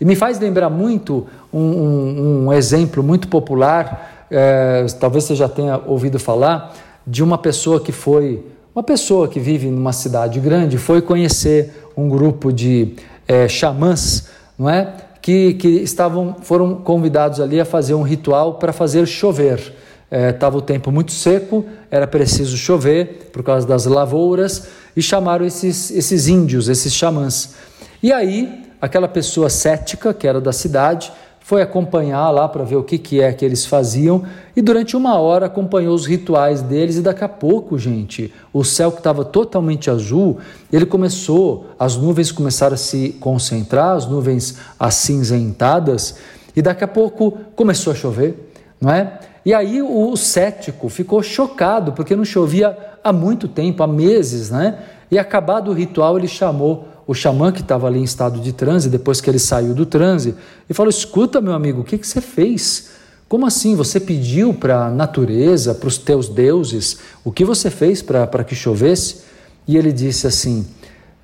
E 0.00 0.04
me 0.04 0.14
faz 0.14 0.38
lembrar 0.38 0.68
muito 0.68 1.26
um, 1.52 1.60
um, 1.60 2.46
um 2.46 2.52
exemplo 2.52 3.02
muito 3.02 3.28
popular, 3.28 4.26
é, 4.30 4.86
talvez 5.00 5.24
você 5.24 5.34
já 5.34 5.48
tenha 5.48 5.80
ouvido 5.86 6.18
falar, 6.18 6.74
de 7.06 7.22
uma 7.22 7.38
pessoa 7.38 7.80
que 7.80 7.92
foi, 7.92 8.44
uma 8.74 8.82
pessoa 8.82 9.28
que 9.28 9.40
vive 9.40 9.68
numa 9.68 9.92
cidade 9.92 10.40
grande, 10.40 10.76
foi 10.76 11.00
conhecer 11.00 11.88
um 11.96 12.08
grupo 12.08 12.52
de 12.52 12.94
é, 13.26 13.48
xamãs, 13.48 14.28
não 14.58 14.68
é? 14.68 14.92
Que, 15.22 15.54
que 15.54 15.68
estavam, 15.68 16.36
foram 16.42 16.74
convidados 16.74 17.40
ali 17.40 17.60
a 17.60 17.64
fazer 17.64 17.94
um 17.94 18.02
ritual 18.02 18.54
para 18.54 18.72
fazer 18.72 19.06
chover. 19.06 19.74
Estava 20.10 20.56
é, 20.56 20.58
o 20.58 20.62
tempo 20.62 20.92
muito 20.92 21.10
seco, 21.10 21.64
era 21.90 22.06
preciso 22.06 22.56
chover 22.56 23.30
por 23.32 23.42
causa 23.42 23.66
das 23.66 23.86
lavouras, 23.86 24.68
e 24.96 25.02
chamaram 25.02 25.44
esses, 25.44 25.90
esses 25.90 26.28
índios, 26.28 26.68
esses 26.68 26.92
xamãs. 26.92 27.54
E 28.02 28.12
aí 28.12 28.65
aquela 28.80 29.08
pessoa 29.08 29.48
cética, 29.48 30.12
que 30.12 30.26
era 30.26 30.40
da 30.40 30.52
cidade, 30.52 31.12
foi 31.46 31.62
acompanhar 31.62 32.28
lá 32.30 32.48
para 32.48 32.64
ver 32.64 32.74
o 32.74 32.82
que, 32.82 32.98
que 32.98 33.20
é 33.20 33.32
que 33.32 33.44
eles 33.44 33.64
faziam 33.64 34.24
e 34.56 34.60
durante 34.60 34.96
uma 34.96 35.16
hora 35.20 35.46
acompanhou 35.46 35.94
os 35.94 36.04
rituais 36.04 36.60
deles 36.60 36.96
e 36.96 37.02
daqui 37.02 37.22
a 37.22 37.28
pouco, 37.28 37.78
gente, 37.78 38.34
o 38.52 38.64
céu 38.64 38.90
que 38.90 38.98
estava 38.98 39.24
totalmente 39.24 39.88
azul, 39.88 40.38
ele 40.72 40.84
começou, 40.84 41.66
as 41.78 41.94
nuvens 41.94 42.32
começaram 42.32 42.74
a 42.74 42.76
se 42.76 43.10
concentrar, 43.20 43.94
as 43.94 44.06
nuvens 44.06 44.58
acinzentadas 44.76 46.16
e 46.56 46.60
daqui 46.60 46.82
a 46.82 46.88
pouco 46.88 47.38
começou 47.54 47.92
a 47.92 47.96
chover, 47.96 48.52
não 48.80 48.90
é? 48.90 49.20
E 49.44 49.54
aí 49.54 49.80
o 49.80 50.16
cético 50.16 50.88
ficou 50.88 51.22
chocado 51.22 51.92
porque 51.92 52.16
não 52.16 52.24
chovia 52.24 52.76
há 53.04 53.12
muito 53.12 53.46
tempo, 53.46 53.84
há 53.84 53.86
meses, 53.86 54.50
né? 54.50 54.80
E 55.08 55.16
acabado 55.16 55.70
o 55.70 55.74
ritual 55.74 56.18
ele 56.18 56.26
chamou 56.26 56.88
o 57.06 57.14
xamã 57.14 57.52
que 57.52 57.60
estava 57.60 57.86
ali 57.86 58.00
em 58.00 58.04
estado 58.04 58.40
de 58.40 58.52
transe, 58.52 58.88
depois 58.88 59.20
que 59.20 59.30
ele 59.30 59.38
saiu 59.38 59.74
do 59.74 59.86
transe, 59.86 60.34
e 60.68 60.74
falou: 60.74 60.90
Escuta, 60.90 61.40
meu 61.40 61.52
amigo, 61.52 61.82
o 61.82 61.84
que, 61.84 61.96
que 61.96 62.06
você 62.06 62.20
fez? 62.20 62.88
Como 63.28 63.46
assim? 63.46 63.74
Você 63.76 64.00
pediu 64.00 64.54
para 64.54 64.86
a 64.86 64.90
natureza, 64.90 65.74
para 65.74 65.88
os 65.88 65.98
teus 65.98 66.28
deuses, 66.28 66.98
o 67.24 67.30
que 67.30 67.44
você 67.44 67.70
fez 67.70 68.02
para 68.02 68.44
que 68.44 68.54
chovesse? 68.54 69.22
E 69.68 69.76
ele 69.76 69.92
disse 69.92 70.26
assim: 70.26 70.66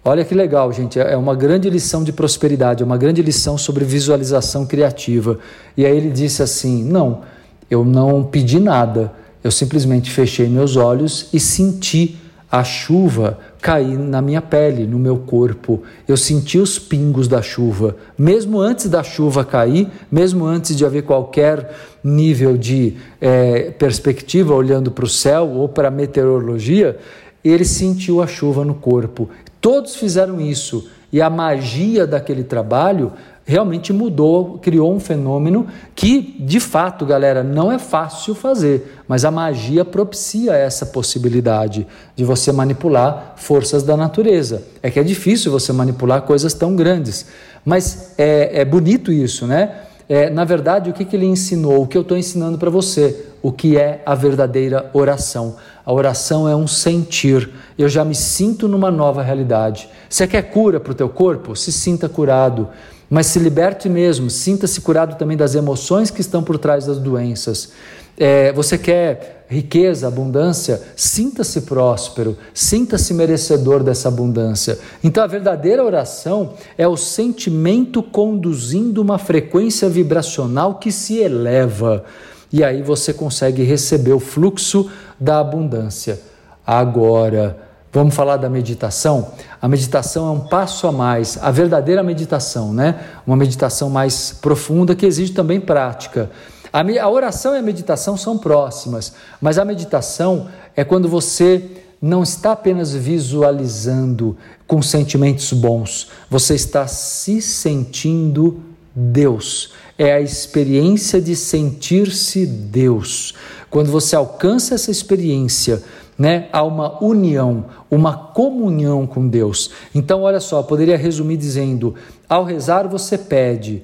Olha 0.05 0.25
que 0.25 0.35
legal, 0.35 0.73
gente, 0.73 0.99
é 0.99 1.17
uma 1.17 1.35
grande 1.35 1.71
lição 1.71 2.03
de 2.03 2.13
prosperidade, 2.13 2.83
é 2.83 2.87
uma 2.87 2.97
grande 2.97 3.23
lição 3.23 3.57
sobre 3.57 3.85
visualização 3.85 4.67
criativa. 4.67 5.39
E 5.77 5.85
aí 5.85 5.97
ele 5.97 6.11
disse 6.11 6.43
assim: 6.43 6.85
Não, 6.85 7.23
eu 7.71 7.85
não 7.85 8.25
pedi 8.25 8.61
nada, 8.61 9.13
eu 9.43 9.51
simplesmente 9.51 10.11
fechei 10.11 10.49
meus 10.49 10.77
olhos 10.77 11.29
e 11.33 11.41
senti 11.41 12.19
a 12.51 12.63
chuva 12.63 13.39
cair 13.63 13.97
na 13.97 14.21
minha 14.21 14.43
pele, 14.43 14.89
no 14.89 14.99
meu 14.99 15.19
corpo. 15.19 15.85
Eu 16.07 16.17
senti 16.17 16.59
os 16.59 16.81
pingos 16.81 17.29
da 17.29 17.41
chuva. 17.41 17.97
Mesmo 18.19 18.61
antes 18.61 18.89
da 18.89 19.05
chuva 19.05 19.45
cair, 19.45 19.89
mesmo 20.11 20.45
antes 20.45 20.77
de 20.77 20.85
haver 20.85 21.05
qualquer 21.05 21.73
nível 22.03 22.59
de 22.59 22.97
é, 23.21 23.71
perspectiva 23.71 24.53
olhando 24.53 24.91
para 24.91 25.05
o 25.05 25.09
céu 25.09 25.49
ou 25.49 25.69
para 25.69 25.87
a 25.87 25.93
meteorologia, 25.93 26.99
ele 27.45 27.65
sentiu 27.65 28.21
a 28.21 28.27
chuva 28.27 28.65
no 28.65 28.75
corpo. 28.75 29.31
Todos 29.61 29.95
fizeram 29.95 30.41
isso. 30.41 30.89
E 31.13 31.21
a 31.21 31.31
magia 31.31 32.07
daquele 32.07 32.43
trabalho 32.43 33.13
realmente 33.45 33.93
mudou, 33.93 34.59
criou 34.59 34.95
um 34.95 35.01
fenômeno 35.01 35.67
que, 35.95 36.37
de 36.41 36.61
fato, 36.61 37.05
galera, 37.05 37.43
não 37.43 37.73
é 37.73 37.79
fácil 37.79 38.35
fazer, 38.35 39.01
mas 39.09 39.25
a 39.25 39.31
magia 39.31 39.85
propicia 39.85 40.53
essa 40.53 40.87
possibilidade 40.87 41.87
de 42.15 42.25
você 42.25 42.53
manipular 42.53 43.35
forças 43.37 43.83
da 43.83 43.97
natureza. 43.97 44.63
É 44.83 44.91
que 44.91 45.01
é 45.01 45.03
difícil 45.03 45.51
você 45.51 45.73
manipular 45.73 46.23
coisas 46.23 46.55
tão 46.55 46.77
grandes, 46.77 47.27
mas 47.65 48.15
é, 48.17 48.61
é 48.61 48.65
bonito 48.65 49.13
isso, 49.13 49.47
né? 49.47 49.71
é, 50.13 50.29
na 50.29 50.45
verdade, 50.45 50.91
o 50.91 50.93
que, 50.93 51.07
que 51.07 51.17
ele 51.17 51.25
ensinou? 51.25 51.83
O 51.83 51.87
que 51.87 51.97
eu 51.97 52.03
estou 52.03 52.19
ensinando 52.19 52.59
para 52.59 52.69
você, 52.69 53.29
o 53.41 53.51
que 53.51 53.79
é 53.79 54.03
a 54.05 54.15
verdadeira 54.15 54.91
oração. 54.93 55.57
A 55.87 55.91
oração 55.91 56.47
é 56.47 56.55
um 56.55 56.67
sentir. 56.67 57.49
Eu 57.79 57.89
já 57.89 58.05
me 58.05 58.15
sinto 58.15 58.69
numa 58.69 58.91
nova 58.91 59.23
realidade. 59.23 59.89
Você 60.11 60.27
quer 60.27 60.43
cura 60.43 60.79
para 60.79 60.93
o 60.93 60.95
teu 60.95 61.09
corpo? 61.09 61.57
Se 61.57 61.73
sinta 61.73 62.11
curado. 62.11 62.69
Mas 63.15 63.27
se 63.27 63.39
liberte 63.39 63.91
mesmo, 63.91 64.31
sinta-se 64.31 64.81
curado 64.81 65.19
também 65.19 65.37
das 65.37 65.55
emoções 65.55 66.11
que 66.11 66.23
estão 66.23 66.43
por 66.43 66.57
trás 66.57 66.87
das 66.87 66.97
doenças. 66.97 67.73
É, 68.17 68.51
você 68.55 68.79
quer 68.79 69.45
riqueza, 69.51 70.09
abundância? 70.09 70.81
Sinta-se 70.97 71.61
próspero, 71.61 72.39
sinta-se 72.55 73.13
merecedor 73.13 73.83
dessa 73.83 74.09
abundância. 74.09 74.79
Então, 75.05 75.23
a 75.23 75.27
verdadeira 75.27 75.85
oração 75.85 76.55
é 76.79 76.89
o 76.89 76.97
sentimento 76.97 78.03
conduzindo 78.03 79.03
uma 79.03 79.19
frequência 79.19 79.91
vibracional 79.91 80.77
que 80.77 80.91
se 80.91 81.19
eleva. 81.19 82.07
E 82.51 82.65
aí 82.65 82.81
você 82.81 83.13
consegue 83.13 83.63
receber 83.63 84.15
o 84.15 84.21
fluxo 84.21 84.91
da 85.21 85.39
abundância. 85.39 86.19
Agora, 86.67 87.59
vamos 87.93 88.15
falar 88.15 88.39
da 88.39 88.49
meditação? 88.49 89.33
A 89.61 89.69
meditação 89.69 90.29
é 90.29 90.31
um 90.31 90.41
passo 90.41 90.87
a 90.87 90.93
mais, 90.93 91.39
a 91.41 91.51
verdadeira 91.51 92.03
meditação, 92.03 92.73
né? 92.73 93.01
Uma 93.27 93.37
meditação 93.37 93.91
mais 93.91 94.33
profunda 94.33 94.95
que 94.95 95.05
exige 95.05 95.33
também 95.33 95.61
prática. 95.61 96.31
A, 96.73 97.09
oração 97.09 97.55
e 97.55 97.59
a 97.59 97.63
meditação 97.63 98.17
são 98.17 98.39
próximas, 98.39 99.13
mas 99.41 99.59
a 99.59 99.65
meditação 99.65 100.49
é 100.75 100.83
quando 100.83 101.07
você 101.07 101.71
não 102.01 102.23
está 102.23 102.53
apenas 102.53 102.95
visualizando 102.95 104.37
com 104.67 104.81
sentimentos 104.81 105.53
bons, 105.53 106.09
você 106.31 106.55
está 106.55 106.87
se 106.87 107.43
sentindo 107.43 108.61
Deus. 108.95 109.75
É 109.99 110.15
a 110.15 110.21
experiência 110.21 111.21
de 111.21 111.37
sentir-se 111.37 112.47
Deus. 112.47 113.35
Quando 113.71 113.91
você 113.91 114.17
alcança 114.17 114.75
essa 114.75 114.91
experiência, 114.91 115.83
né, 116.23 116.49
há 116.53 116.63
uma 116.63 117.03
união, 117.03 117.65
uma 117.91 118.17
comunhão 118.17 119.09
com 119.09 119.27
Deus. 119.27 119.73
Então, 119.93 120.23
olha 120.23 120.39
só, 120.39 120.63
poderia 120.63 120.97
resumir 120.97 121.37
dizendo: 121.37 121.97
ao 122.29 122.45
rezar 122.45 122.87
você 122.87 123.19
pede 123.19 123.83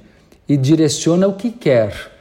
e 0.48 0.56
direciona 0.56 1.26
o 1.26 1.32
que 1.32 1.50
quer 1.50 2.12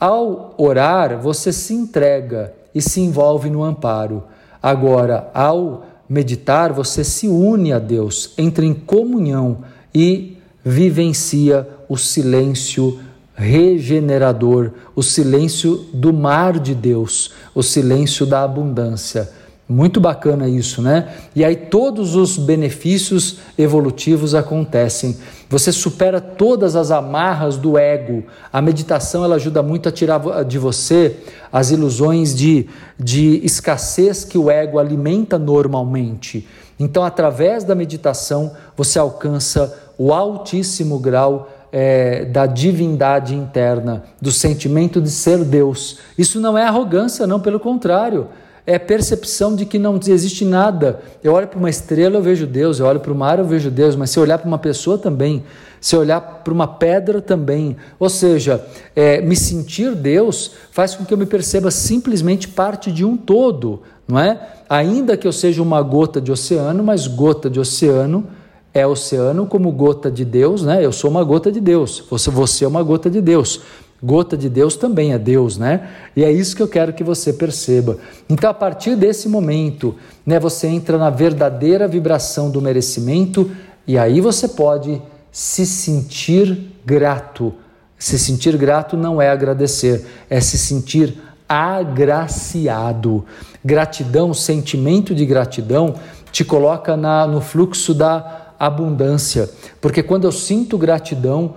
ao 0.00 0.54
orar, 0.56 1.18
você 1.18 1.52
se 1.52 1.74
entrega 1.74 2.54
e 2.74 2.80
se 2.80 3.02
envolve 3.02 3.50
no 3.50 3.62
amparo. 3.62 4.24
Agora, 4.62 5.30
ao 5.34 5.84
meditar, 6.08 6.72
você 6.72 7.04
se 7.04 7.28
une 7.28 7.70
a 7.70 7.78
Deus, 7.78 8.32
entra 8.38 8.64
em 8.64 8.72
comunhão 8.72 9.58
e 9.94 10.38
vivencia 10.64 11.68
o 11.90 11.96
silêncio 11.98 13.00
regenerador, 13.34 14.70
o 14.96 15.02
silêncio 15.02 15.86
do 15.92 16.10
mar 16.10 16.58
de 16.58 16.74
Deus, 16.74 17.34
o 17.54 17.62
silêncio 17.62 18.24
da 18.24 18.42
abundância. 18.42 19.28
Muito 19.68 20.00
bacana 20.00 20.48
isso, 20.48 20.80
né? 20.80 21.12
E 21.36 21.44
aí 21.44 21.54
todos 21.54 22.14
os 22.14 22.38
benefícios 22.38 23.36
evolutivos 23.58 24.34
acontecem. 24.34 25.18
Você 25.50 25.70
supera 25.70 26.22
todas 26.22 26.74
as 26.74 26.90
amarras 26.90 27.58
do 27.58 27.76
ego. 27.76 28.24
A 28.50 28.62
meditação 28.62 29.22
ela 29.22 29.34
ajuda 29.34 29.62
muito 29.62 29.86
a 29.86 29.92
tirar 29.92 30.42
de 30.44 30.58
você 30.58 31.18
as 31.52 31.70
ilusões 31.70 32.34
de, 32.34 32.66
de 32.98 33.44
escassez 33.44 34.24
que 34.24 34.38
o 34.38 34.50
ego 34.50 34.78
alimenta 34.78 35.38
normalmente. 35.38 36.48
Então, 36.80 37.04
através 37.04 37.62
da 37.62 37.74
meditação, 37.74 38.52
você 38.74 38.98
alcança 38.98 39.78
o 39.98 40.14
altíssimo 40.14 40.98
grau 40.98 41.50
é, 41.70 42.24
da 42.24 42.46
divindade 42.46 43.34
interna, 43.34 44.04
do 44.18 44.32
sentimento 44.32 44.98
de 44.98 45.10
ser 45.10 45.44
Deus. 45.44 45.98
Isso 46.16 46.40
não 46.40 46.56
é 46.56 46.64
arrogância, 46.64 47.26
não, 47.26 47.38
pelo 47.38 47.60
contrário 47.60 48.28
é 48.68 48.78
percepção 48.78 49.56
de 49.56 49.64
que 49.64 49.78
não 49.78 49.98
existe 50.08 50.44
nada. 50.44 51.00
Eu 51.24 51.32
olho 51.32 51.48
para 51.48 51.58
uma 51.58 51.70
estrela, 51.70 52.16
eu 52.16 52.22
vejo 52.22 52.46
Deus, 52.46 52.78
eu 52.78 52.84
olho 52.84 53.00
para 53.00 53.10
o 53.10 53.14
mar, 53.14 53.38
eu 53.38 53.44
vejo 53.46 53.70
Deus, 53.70 53.96
mas 53.96 54.10
se 54.10 54.18
eu 54.18 54.22
olhar 54.22 54.36
para 54.36 54.46
uma 54.46 54.58
pessoa 54.58 54.98
também, 54.98 55.42
se 55.80 55.96
eu 55.96 56.00
olhar 56.00 56.20
para 56.20 56.52
uma 56.52 56.68
pedra 56.68 57.22
também. 57.22 57.78
Ou 57.98 58.10
seja, 58.10 58.62
é, 58.94 59.22
me 59.22 59.34
sentir 59.34 59.94
Deus 59.94 60.50
faz 60.70 60.94
com 60.94 61.06
que 61.06 61.14
eu 61.14 61.16
me 61.16 61.24
perceba 61.24 61.70
simplesmente 61.70 62.46
parte 62.46 62.92
de 62.92 63.06
um 63.06 63.16
todo, 63.16 63.80
não 64.06 64.18
é? 64.18 64.38
Ainda 64.68 65.16
que 65.16 65.26
eu 65.26 65.32
seja 65.32 65.62
uma 65.62 65.80
gota 65.80 66.20
de 66.20 66.30
oceano, 66.30 66.84
mas 66.84 67.06
gota 67.06 67.48
de 67.48 67.58
oceano 67.58 68.26
é 68.74 68.86
oceano 68.86 69.46
como 69.46 69.72
gota 69.72 70.10
de 70.10 70.26
Deus, 70.26 70.62
né? 70.62 70.84
Eu 70.84 70.92
sou 70.92 71.10
uma 71.10 71.24
gota 71.24 71.50
de 71.50 71.58
Deus, 71.58 72.04
você, 72.10 72.30
você 72.30 72.66
é 72.66 72.68
uma 72.68 72.82
gota 72.82 73.08
de 73.08 73.22
Deus. 73.22 73.62
Gota 74.02 74.36
de 74.36 74.48
Deus 74.48 74.76
também 74.76 75.12
é 75.12 75.18
Deus, 75.18 75.58
né? 75.58 75.88
E 76.14 76.24
é 76.24 76.30
isso 76.30 76.54
que 76.54 76.62
eu 76.62 76.68
quero 76.68 76.92
que 76.92 77.02
você 77.02 77.32
perceba. 77.32 77.98
Então, 78.28 78.48
a 78.48 78.54
partir 78.54 78.94
desse 78.94 79.28
momento, 79.28 79.96
né, 80.24 80.38
você 80.38 80.68
entra 80.68 80.96
na 80.96 81.10
verdadeira 81.10 81.88
vibração 81.88 82.48
do 82.48 82.62
merecimento 82.62 83.50
e 83.86 83.98
aí 83.98 84.20
você 84.20 84.46
pode 84.46 85.02
se 85.32 85.66
sentir 85.66 86.72
grato. 86.86 87.52
Se 87.98 88.16
sentir 88.16 88.56
grato 88.56 88.96
não 88.96 89.20
é 89.20 89.28
agradecer, 89.30 90.06
é 90.30 90.40
se 90.40 90.56
sentir 90.56 91.18
agraciado. 91.48 93.24
Gratidão, 93.64 94.32
sentimento 94.32 95.12
de 95.12 95.26
gratidão, 95.26 95.94
te 96.30 96.44
coloca 96.44 96.96
na, 96.96 97.26
no 97.26 97.40
fluxo 97.40 97.92
da 97.92 98.52
abundância, 98.58 99.48
porque 99.80 100.02
quando 100.02 100.24
eu 100.24 100.32
sinto 100.32 100.76
gratidão, 100.76 101.54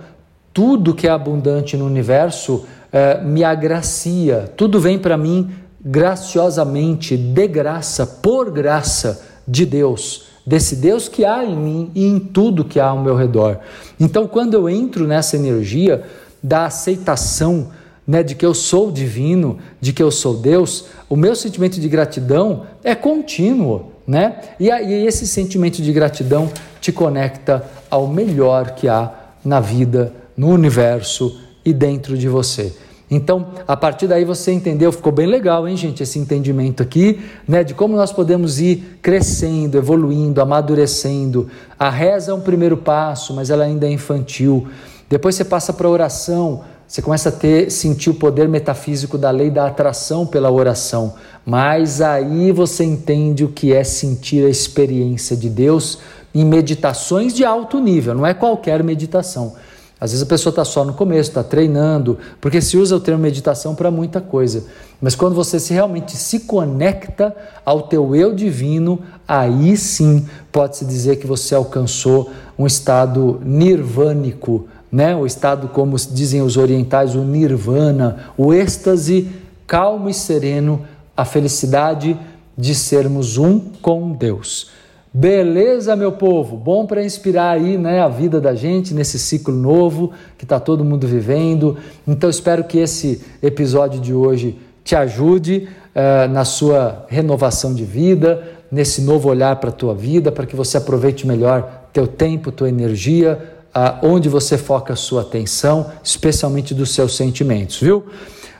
tudo 0.52 0.94
que 0.94 1.06
é 1.06 1.10
abundante 1.10 1.76
no 1.76 1.86
universo 1.86 2.64
eh, 2.92 3.20
me 3.22 3.42
agracia, 3.42 4.52
tudo 4.56 4.78
vem 4.78 4.98
para 4.98 5.16
mim 5.16 5.50
graciosamente, 5.84 7.16
de 7.16 7.48
graça, 7.48 8.06
por 8.06 8.50
graça 8.50 9.24
de 9.48 9.66
Deus, 9.66 10.26
desse 10.46 10.76
Deus 10.76 11.08
que 11.08 11.24
há 11.24 11.44
em 11.44 11.56
mim 11.56 11.90
e 11.94 12.06
em 12.06 12.18
tudo 12.18 12.64
que 12.64 12.78
há 12.78 12.86
ao 12.86 13.02
meu 13.02 13.16
redor. 13.16 13.58
Então, 13.98 14.28
quando 14.28 14.54
eu 14.54 14.68
entro 14.68 15.06
nessa 15.06 15.36
energia 15.36 16.04
da 16.42 16.66
aceitação, 16.66 17.70
né, 18.06 18.22
de 18.22 18.34
que 18.34 18.44
eu 18.44 18.54
sou 18.54 18.92
divino, 18.92 19.58
de 19.80 19.92
que 19.92 20.02
eu 20.02 20.10
sou 20.10 20.36
Deus, 20.36 20.86
o 21.08 21.16
meu 21.16 21.34
sentimento 21.34 21.80
de 21.80 21.88
gratidão 21.88 22.64
é 22.84 22.94
contínuo, 22.94 23.92
né? 24.06 24.40
E, 24.58 24.68
e 24.68 25.06
esse 25.06 25.26
sentimento 25.26 25.80
de 25.80 25.92
gratidão 25.92 26.50
te 26.80 26.90
conecta 26.90 27.64
ao 27.88 28.08
melhor 28.08 28.72
que 28.72 28.88
há 28.88 29.12
na 29.44 29.60
vida 29.60 30.12
no 30.36 30.48
universo 30.48 31.40
e 31.64 31.72
dentro 31.72 32.16
de 32.16 32.28
você. 32.28 32.74
Então, 33.14 33.48
a 33.68 33.76
partir 33.76 34.06
daí 34.06 34.24
você 34.24 34.52
entendeu, 34.52 34.90
ficou 34.90 35.12
bem 35.12 35.26
legal, 35.26 35.68
hein, 35.68 35.76
gente, 35.76 36.02
esse 36.02 36.18
entendimento 36.18 36.82
aqui, 36.82 37.20
né, 37.46 37.62
de 37.62 37.74
como 37.74 37.94
nós 37.94 38.10
podemos 38.10 38.58
ir 38.58 38.98
crescendo, 39.02 39.76
evoluindo, 39.76 40.40
amadurecendo. 40.40 41.46
A 41.78 41.90
reza 41.90 42.30
é 42.30 42.34
um 42.34 42.40
primeiro 42.40 42.76
passo, 42.76 43.34
mas 43.34 43.50
ela 43.50 43.64
ainda 43.64 43.86
é 43.86 43.90
infantil. 43.90 44.66
Depois 45.10 45.34
você 45.34 45.44
passa 45.44 45.74
para 45.74 45.86
a 45.86 45.90
oração, 45.90 46.62
você 46.88 47.02
começa 47.02 47.28
a 47.28 47.32
ter, 47.32 47.70
sentir 47.70 48.08
o 48.08 48.14
poder 48.14 48.48
metafísico 48.48 49.18
da 49.18 49.30
lei 49.30 49.50
da 49.50 49.66
atração 49.66 50.26
pela 50.26 50.50
oração. 50.50 51.14
Mas 51.44 52.00
aí 52.00 52.50
você 52.50 52.82
entende 52.82 53.44
o 53.44 53.48
que 53.48 53.74
é 53.74 53.84
sentir 53.84 54.46
a 54.46 54.48
experiência 54.48 55.36
de 55.36 55.50
Deus 55.50 55.98
em 56.34 56.46
meditações 56.46 57.34
de 57.34 57.44
alto 57.44 57.78
nível, 57.78 58.14
não 58.14 58.26
é 58.26 58.32
qualquer 58.32 58.82
meditação. 58.82 59.54
Às 60.02 60.10
vezes 60.10 60.24
a 60.24 60.26
pessoa 60.26 60.50
está 60.50 60.64
só 60.64 60.84
no 60.84 60.94
começo, 60.94 61.30
está 61.30 61.44
treinando, 61.44 62.18
porque 62.40 62.60
se 62.60 62.76
usa 62.76 62.96
o 62.96 62.98
termo 62.98 63.22
meditação 63.22 63.72
para 63.72 63.88
muita 63.88 64.20
coisa. 64.20 64.64
Mas 65.00 65.14
quando 65.14 65.36
você 65.36 65.60
se 65.60 65.72
realmente 65.72 66.16
se 66.16 66.40
conecta 66.40 67.32
ao 67.64 67.82
teu 67.82 68.12
eu 68.16 68.34
divino, 68.34 68.98
aí 69.28 69.76
sim 69.76 70.26
pode-se 70.50 70.84
dizer 70.84 71.18
que 71.20 71.26
você 71.28 71.54
alcançou 71.54 72.32
um 72.58 72.66
estado 72.66 73.40
nirvânico, 73.44 74.66
né? 74.90 75.14
o 75.14 75.24
estado, 75.24 75.68
como 75.68 75.96
dizem 75.96 76.42
os 76.42 76.56
orientais, 76.56 77.14
o 77.14 77.20
nirvana, 77.22 78.24
o 78.36 78.52
êxtase 78.52 79.30
calmo 79.68 80.10
e 80.10 80.14
sereno, 80.14 80.84
a 81.16 81.24
felicidade 81.24 82.18
de 82.58 82.74
sermos 82.74 83.38
um 83.38 83.60
com 83.80 84.10
Deus. 84.10 84.68
Beleza, 85.14 85.94
meu 85.94 86.12
povo? 86.12 86.56
Bom 86.56 86.86
para 86.86 87.04
inspirar 87.04 87.50
aí 87.50 87.76
né, 87.76 88.00
a 88.00 88.08
vida 88.08 88.40
da 88.40 88.54
gente 88.54 88.94
nesse 88.94 89.18
ciclo 89.18 89.54
novo 89.54 90.10
que 90.38 90.46
está 90.46 90.58
todo 90.58 90.82
mundo 90.82 91.06
vivendo. 91.06 91.76
Então, 92.08 92.30
espero 92.30 92.64
que 92.64 92.78
esse 92.78 93.22
episódio 93.42 94.00
de 94.00 94.14
hoje 94.14 94.58
te 94.82 94.96
ajude 94.96 95.68
uh, 95.94 96.32
na 96.32 96.46
sua 96.46 97.04
renovação 97.08 97.74
de 97.74 97.84
vida, 97.84 98.42
nesse 98.70 99.02
novo 99.02 99.28
olhar 99.28 99.56
para 99.56 99.68
a 99.68 99.72
tua 99.72 99.94
vida, 99.94 100.32
para 100.32 100.46
que 100.46 100.56
você 100.56 100.78
aproveite 100.78 101.26
melhor 101.26 101.88
teu 101.92 102.06
tempo, 102.06 102.50
tua 102.50 102.70
energia, 102.70 103.38
uh, 103.76 104.06
onde 104.06 104.30
você 104.30 104.56
foca 104.56 104.94
a 104.94 104.96
sua 104.96 105.20
atenção, 105.20 105.92
especialmente 106.02 106.72
dos 106.72 106.94
seus 106.94 107.14
sentimentos, 107.14 107.78
viu? 107.78 108.06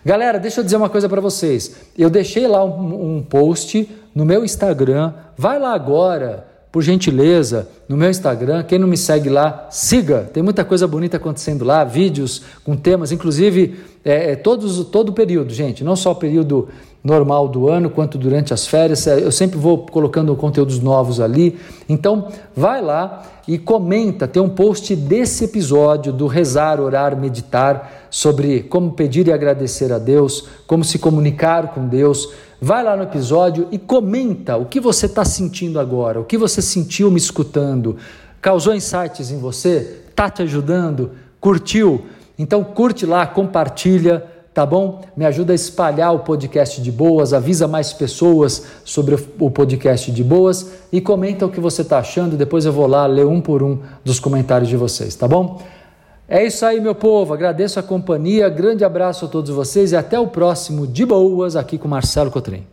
Galera, 0.05 0.39
deixa 0.39 0.61
eu 0.61 0.65
dizer 0.65 0.77
uma 0.77 0.89
coisa 0.89 1.09
para 1.09 1.21
vocês. 1.21 1.77
Eu 1.97 2.11
deixei 2.11 2.49
lá 2.49 2.65
um, 2.65 3.19
um 3.19 3.23
post 3.23 3.89
no 4.15 4.25
meu 4.25 4.45
Instagram. 4.45 5.13
Vai 5.37 5.61
lá 5.61 5.73
agora, 5.75 6.47
por 6.73 6.83
gentileza, 6.83 7.69
no 7.89 7.97
meu 7.97 8.11
Instagram. 8.11 8.65
Quem 8.65 8.81
não 8.81 8.89
me 8.89 8.97
segue 8.97 9.29
lá, 9.29 9.69
siga. 9.71 10.29
Tem 10.33 10.43
muita 10.43 10.65
coisa 10.65 10.89
bonita 10.89 11.19
acontecendo 11.19 11.65
lá, 11.65 11.85
vídeos 11.85 12.43
com 12.65 12.75
temas, 12.75 13.13
inclusive 13.13 13.79
é, 14.05 14.33
é 14.33 14.37
todos, 14.37 14.85
todo 14.87 15.11
o 15.11 15.13
período, 15.13 15.53
gente, 15.53 15.85
não 15.85 15.95
só 15.95 16.11
o 16.11 16.17
período 16.17 16.69
normal 17.03 17.49
do 17.49 17.69
ano, 17.69 17.91
quanto 17.91 18.17
durante 18.17 18.55
as 18.55 18.67
férias. 18.67 19.07
É, 19.07 19.23
eu 19.23 19.33
sempre 19.33 19.59
vou 19.59 19.79
colocando 19.87 20.35
conteúdos 20.37 20.79
novos 20.79 21.21
ali. 21.21 21.59
Então, 21.89 22.29
vai 22.55 22.81
lá 22.81 23.23
e 23.47 23.59
comenta. 23.59 24.29
Tem 24.29 24.41
um 24.41 24.49
post 24.49 24.95
desse 24.95 25.45
episódio 25.45 26.13
do 26.13 26.27
Rezar, 26.27 26.81
Orar, 26.81 27.17
Meditar 27.17 28.07
sobre 28.11 28.63
como 28.63 28.93
pedir 28.93 29.27
e 29.27 29.33
agradecer 29.33 29.93
a 29.93 29.99
Deus, 29.99 30.47
como 30.67 30.85
se 30.85 30.99
comunicar 30.99 31.75
com 31.75 31.89
Deus. 31.89 32.29
Vai 32.61 32.85
lá 32.85 32.97
no 32.97 33.03
episódio 33.03 33.67
e 33.73 33.79
comenta 33.79 34.57
o 34.57 34.67
que 34.67 34.79
você 34.79 35.07
está 35.07 35.25
sentindo 35.25 35.81
agora, 35.81 36.21
o 36.21 36.25
que 36.25 36.39
você 36.39 36.63
sentiu 36.63 37.11
me 37.11 37.19
escutando. 37.19 37.97
Causou 38.41 38.75
insights 38.75 39.31
em 39.31 39.39
você? 39.39 40.03
Está 40.09 40.31
te 40.31 40.43
ajudando? 40.43 41.11
Curtiu? 41.41 42.05
Então 42.39 42.63
curte 42.63 43.05
lá, 43.05 43.27
compartilha, 43.27 44.25
tá 44.55 44.67
bom? 44.67 45.03
Me 45.17 45.25
ajuda 45.25 45.53
a 45.53 45.55
espalhar 45.55 46.15
o 46.15 46.21
podcast 46.21 46.81
de 46.81 46.93
boas, 46.93 47.33
avisa 47.33 47.67
mais 47.67 47.93
pessoas 47.93 48.67
sobre 48.85 49.17
o 49.39 49.51
podcast 49.51 50.11
de 50.11 50.23
boas 50.23 50.73
e 50.93 51.01
comenta 51.01 51.47
o 51.47 51.51
que 51.51 51.61
você 51.61 51.83
está 51.83 51.99
achando. 51.99 52.37
Depois 52.37 52.65
eu 52.65 52.73
vou 52.73 52.87
lá 52.87 53.07
ler 53.07 53.27
um 53.27 53.41
por 53.41 53.63
um 53.63 53.79
dos 54.05 54.21
comentários 54.21 54.69
de 54.69 54.77
vocês, 54.77 55.15
tá 55.15 55.27
bom? 55.27 55.61
É 56.29 56.45
isso 56.47 56.65
aí, 56.65 56.81
meu 56.81 56.95
povo. 56.95 57.35
Agradeço 57.35 57.79
a 57.79 57.83
companhia. 57.83 58.49
Grande 58.49 58.85
abraço 58.85 59.25
a 59.27 59.29
todos 59.29 59.51
vocês 59.51 59.93
e 59.93 59.97
até 59.97 60.19
o 60.19 60.29
próximo 60.29 60.87
De 60.87 61.05
Boas 61.05 61.57
aqui 61.57 61.77
com 61.77 61.89
Marcelo 61.89 62.31
Cotrim. 62.31 62.67